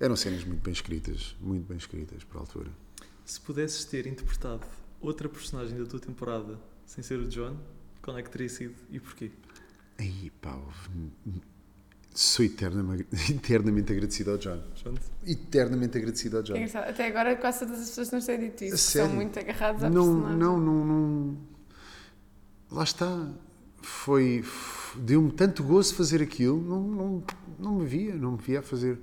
[0.00, 2.70] eram cenas muito bem escritas, muito bem escritas para a altura.
[3.24, 4.66] Se pudesses ter interpretado
[5.00, 7.56] outra personagem da tua temporada sem ser o John,
[8.02, 9.30] qual é que teria sido e porquê?
[9.98, 10.56] Aí, pá,
[12.14, 14.62] sou eternamente, eternamente agradecido ao John.
[15.26, 16.54] Eternamente agradecido ao John.
[16.56, 18.78] É Até agora quase todas as pessoas não têm dito isso.
[18.78, 20.38] São muito agarrados à não, personagem.
[20.38, 21.38] Não, não, não.
[22.70, 23.28] Lá está.
[23.82, 24.44] Foi.
[24.96, 26.60] Deu-me tanto gozo fazer aquilo.
[26.62, 27.24] Não, não,
[27.58, 28.98] não me via, não me via a fazer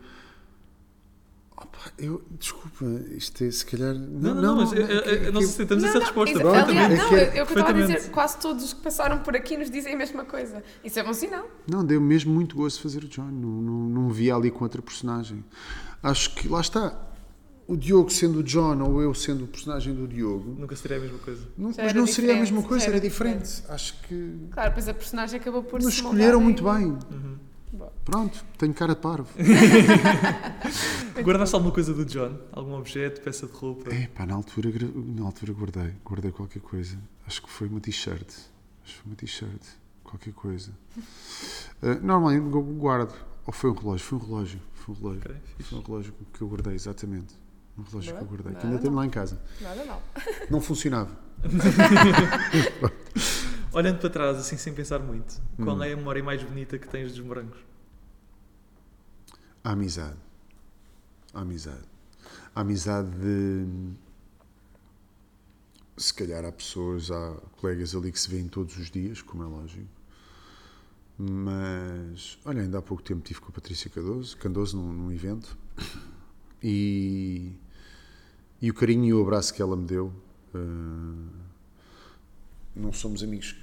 [1.58, 2.86] Opa, eu, desculpa,
[3.16, 3.94] isto é se calhar.
[3.94, 6.38] Não, não, não, mas eu, eu, nós aceitamos essa resposta.
[6.38, 9.56] Isso, aliás, não, eu, eu estava a dizer, quase todos os que passaram por aqui
[9.56, 10.62] nos dizem a mesma coisa.
[10.84, 11.48] Isso é bom sinal.
[11.66, 13.32] Não, deu mesmo muito gosto fazer o John.
[13.32, 15.46] Não, não, não me via ali com outra personagem.
[16.04, 17.02] Acho que lá está.
[17.68, 20.56] O Diogo sendo o John ou eu sendo o personagem do Diogo.
[20.60, 21.42] Nunca seria a mesma coisa.
[21.58, 23.46] Não, mas não seria a mesma coisa, era, era diferente.
[23.46, 23.72] diferente.
[23.72, 24.36] Acho que.
[24.52, 26.88] Claro, pois a personagem acabou por Nos escolheram muito bem.
[26.88, 27.38] Uhum.
[28.04, 29.30] Pronto, tenho cara de parvo.
[31.22, 32.38] Guardaste alguma coisa do John?
[32.52, 33.94] Algum objeto, peça de roupa?
[33.94, 35.94] É, pá, na altura, na altura guardei.
[36.04, 36.98] Guardei qualquer coisa.
[37.26, 38.28] Acho que foi uma t-shirt.
[38.84, 39.62] Acho que foi uma t-shirt.
[40.04, 40.72] Qualquer coisa.
[41.82, 42.44] Uh, normalmente
[42.78, 43.14] guardo.
[43.46, 44.06] Ou foi um relógio?
[44.06, 44.60] Foi um relógio.
[44.74, 45.22] Foi um relógio.
[45.22, 47.36] Okay, foi um relógio que eu guardei, exatamente.
[47.78, 48.62] Um relógio Boa, que eu guardei.
[48.62, 49.42] Que ainda tenho lá em casa.
[49.62, 50.02] Nada mal.
[50.50, 51.26] Não funcionava.
[53.76, 55.84] Olhando para trás, assim, sem pensar muito, qual hum.
[55.84, 57.60] é a memória mais bonita que tens dos morangos?
[59.62, 60.16] A amizade.
[61.34, 61.84] A amizade.
[62.56, 63.66] A amizade de.
[65.98, 69.46] Se calhar há pessoas, há colegas ali que se veem todos os dias, como é
[69.46, 69.90] lógico.
[71.18, 75.58] Mas, olha, ainda há pouco tempo estive com a Patrícia Candoso, Candoso num, num evento
[76.64, 77.52] e,
[78.62, 80.14] e o carinho e o abraço que ela me deu.
[80.54, 81.28] Uh,
[82.76, 83.56] não somos amigos,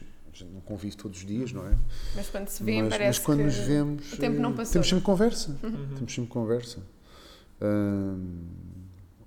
[0.43, 1.77] gente não convive todos os dias, não é?
[2.15, 4.73] Mas quando se vê, parece mas quando nos vemos, o tempo não passou.
[4.73, 5.59] temos sempre conversa.
[5.63, 5.95] Uhum.
[5.95, 6.79] Temos sempre conversa.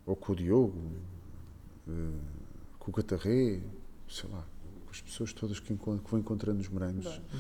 [0.05, 0.78] ou com o Diogo,
[1.88, 2.13] uh,
[2.80, 3.59] com o Catarré,
[4.07, 4.45] sei lá,
[4.86, 7.05] com as pessoas todas que, que vou encontrando nos morangos.
[7.05, 7.39] Uhum.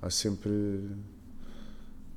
[0.00, 0.90] Há sempre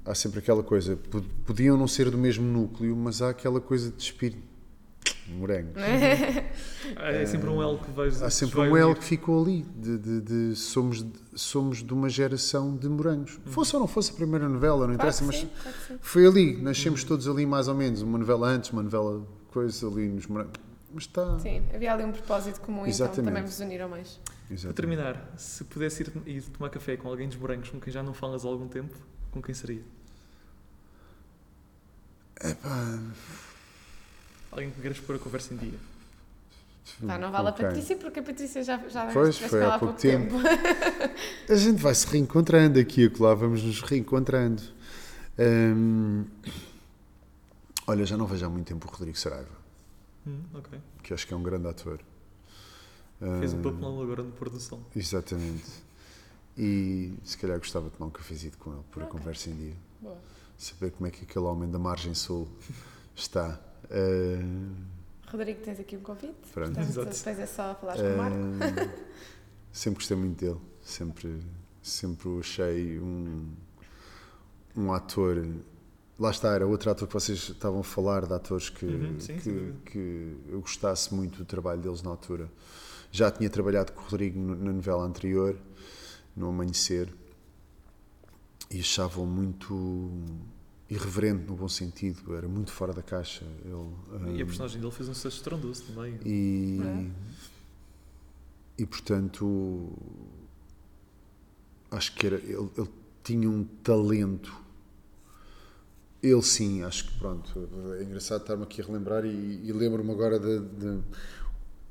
[0.03, 0.97] há sempre aquela coisa,
[1.45, 4.50] podiam não ser do mesmo núcleo, mas há aquela coisa de espírito
[5.33, 5.71] morango.
[6.97, 10.21] é sempre um L que vais Há sempre um L que ficou ali, de, de,
[10.21, 11.05] de, somos,
[11.35, 13.35] somos de uma geração de morangos.
[13.37, 13.51] Uhum.
[13.51, 17.07] Fosse ou não fosse a primeira novela, não interessa, mas claro foi ali, nascemos uhum.
[17.07, 20.59] todos ali mais ou menos, uma novela antes, uma novela coisa ali nos morangos.
[20.93, 21.39] Mas está...
[21.39, 23.21] Sim, havia ali um propósito comum, Exatamente.
[23.21, 24.19] então também vos uniram mais.
[24.49, 24.63] Exatamente.
[24.63, 28.03] Para terminar, se pudesse ir, ir tomar café com alguém dos morangos com quem já
[28.03, 28.93] não falas há algum tempo,
[29.31, 29.81] com quem seria?
[32.43, 32.99] Epá...
[34.51, 35.79] Alguém que queiras pôr a conversa em dia.
[37.05, 37.65] Pá, não vale okay.
[37.65, 40.35] a Patrícia porque a Patrícia já, já pois, foi há pouco, tempo.
[40.41, 40.47] tempo.
[41.49, 44.61] a gente vai se reencontrando aqui e lá, vamos nos reencontrando.
[45.39, 46.25] Hum,
[47.87, 49.61] olha, já não vejo há muito tempo o Rodrigo Saraiva.
[50.27, 50.79] Hum, okay.
[51.01, 51.99] Que acho que é um grande ator.
[53.39, 54.81] Fez um papelão agora no pôr do sol.
[54.95, 55.71] Exatamente.
[56.57, 59.03] E se calhar gostava de tomar um cafezinho com ele, pôr okay.
[59.03, 59.75] a conversa em dia.
[60.01, 60.17] Boa.
[60.57, 62.47] Saber como é que aquele homem da margem sul
[63.15, 63.59] está.
[63.85, 64.91] Uh...
[65.31, 66.35] Rodrigo, tens aqui um convite.
[66.53, 66.73] Pronto.
[66.73, 67.97] Portanto, depois é só falar uh...
[67.97, 69.01] com o Marco.
[69.71, 70.59] sempre gostei muito dele.
[70.81, 71.39] Sempre,
[71.81, 73.49] sempre o achei um,
[74.75, 75.45] um ator.
[76.19, 79.35] Lá está, era outro ator que vocês estavam a falar, de atores que, uhum, sim,
[79.37, 79.73] que, sim.
[79.85, 82.51] que eu gostasse muito do trabalho deles na altura.
[83.11, 85.57] Já tinha trabalhado com o Rodrigo na novela anterior,
[86.35, 87.09] no Amanhecer,
[88.69, 90.09] e achavam muito
[90.91, 93.45] irreverente no bom sentido, era muito fora da caixa.
[93.63, 96.19] Ele, e a personagem dele fez um sucesso estrondoso também.
[96.25, 97.11] E, é?
[98.79, 99.89] e portanto,
[101.89, 102.89] acho que era, ele, ele,
[103.23, 104.53] tinha um talento.
[106.21, 107.69] Ele sim, acho que pronto.
[107.97, 111.01] É engraçado estar-me aqui a relembrar e, e lembro-me agora de, de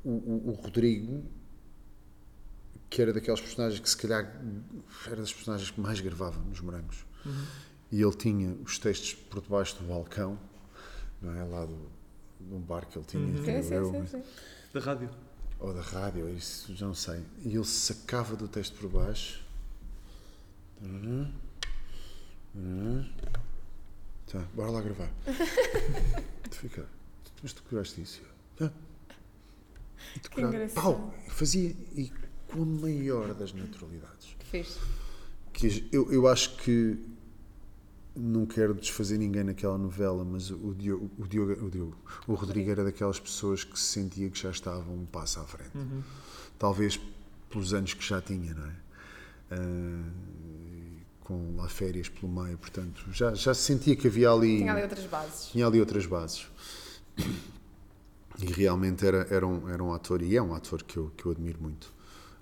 [0.03, 1.23] o, o, o Rodrigo
[2.87, 4.41] que era daquelas personagens que se calhar
[5.07, 7.05] era das personagens que mais gravava nos morangos.
[7.25, 10.39] Uhum e ele tinha os textos por debaixo do balcão,
[11.21, 11.43] não é?
[11.43, 11.89] Lá do,
[12.39, 13.23] do bar que ele tinha.
[13.23, 13.45] Uhum.
[13.45, 14.23] Sim, sim, eu, sim, sim.
[14.73, 15.09] Da rádio.
[15.59, 17.23] Ou da rádio, isso já não sei.
[17.43, 19.43] E ele sacava do texto por baixo.
[20.81, 21.31] Uhum.
[22.55, 23.09] Uhum.
[24.27, 25.11] Tá, bora lá gravar.
[26.49, 26.87] tu fica,
[27.43, 28.21] mas tu curaste isso?
[28.61, 28.71] Ah.
[30.15, 30.75] E tu curaste.
[30.75, 31.13] Pau!
[31.27, 32.11] Fazia e
[32.47, 34.35] com a maior das naturalidades.
[34.39, 34.79] Que fez?
[35.51, 36.97] Que eu, eu acho que
[38.15, 41.97] não quero desfazer ninguém naquela novela, mas o Diogo, o, Diogo, o, Diogo,
[42.27, 45.75] o Rodrigo era daquelas pessoas que se sentia que já estavam um passo à frente.
[45.75, 46.03] Uhum.
[46.59, 46.99] Talvez
[47.49, 48.75] pelos anos que já tinha, não é?
[49.53, 50.31] Uh,
[51.21, 54.57] com lá férias pelo meio, portanto, já, já se sentia que havia ali.
[54.59, 55.45] Tinha ali outras bases.
[55.47, 56.47] Tinha ali outras bases.
[58.39, 61.25] E realmente era, era, um, era um ator, e é um ator que eu, que
[61.25, 61.93] eu admiro muito.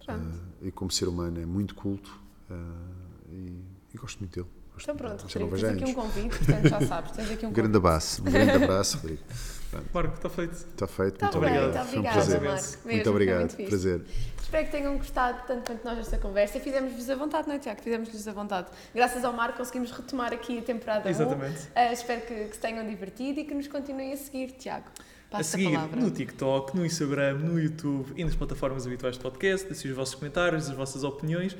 [0.07, 2.11] Uh, e como ser humano é muito culto
[2.49, 3.61] uh, e,
[3.93, 4.49] e gosto muito dele.
[4.81, 8.21] Então pronto, Rodrigo, tens aqui um convite, portanto já sabes, tens aqui um, grande abraço,
[8.21, 9.21] um grande abraço, Rodrigo.
[9.93, 10.53] Marco, está feito.
[10.53, 11.75] Está feito, Tá muito bem, obrigado.
[11.75, 12.41] muito Foi um obrigada, prazer.
[12.41, 12.63] Marco.
[12.63, 13.69] Mesmo, Muito obrigado, muito fixe.
[13.69, 14.01] prazer.
[14.41, 17.59] Espero que tenham gostado tanto quanto nós desta conversa e fizemos-vos à vontade, não é,
[17.59, 17.79] Tiago?
[17.83, 18.67] Fizemos-lhes à vontade.
[18.95, 21.11] Graças ao Marco conseguimos retomar aqui a temporada 1.
[21.11, 21.67] Exatamente.
[21.75, 24.87] Ah, espero que, que se tenham divertido e que nos continuem a seguir, Tiago.
[25.31, 25.99] A Passo seguir a palavra.
[26.01, 29.67] no TikTok, no Instagram, no YouTube e nas plataformas habituais de podcast.
[29.67, 31.55] Deixem os vossos comentários, as vossas opiniões.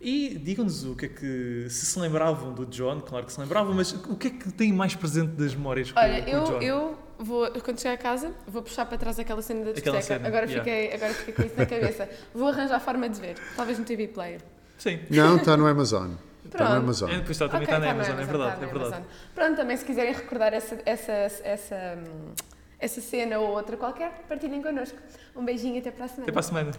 [0.00, 1.66] E digam-nos o que é que.
[1.70, 4.72] Se se lembravam do John, claro que se lembravam, mas o que é que tem
[4.72, 6.62] mais presente das memórias com, Olha, com o eu, John?
[6.62, 10.02] eu vou, quando chegar a casa, vou puxar para trás aquela cena da Aquela discoteca.
[10.24, 10.62] cena, agora, yeah.
[10.64, 12.08] fiquei, agora fiquei com isso na cabeça.
[12.34, 13.36] Vou arranjar forma de ver.
[13.56, 14.40] Talvez no TV Player.
[14.76, 15.00] Sim.
[15.10, 16.10] Não, está no Amazon.
[16.44, 16.72] Está no Pronto.
[16.84, 17.10] Amazon.
[17.10, 18.72] É, depois está, também Ok, está na tá no Amazon, é verdade, tá é no
[18.72, 18.94] verdade.
[18.96, 19.12] Amazon.
[19.34, 22.32] Pronto, também se quiserem recordar essa, essa, essa, hum,
[22.78, 24.98] essa cena ou outra qualquer, partilhem connosco.
[25.34, 26.22] Um beijinho e até para a semana.
[26.24, 26.70] Até para a semana.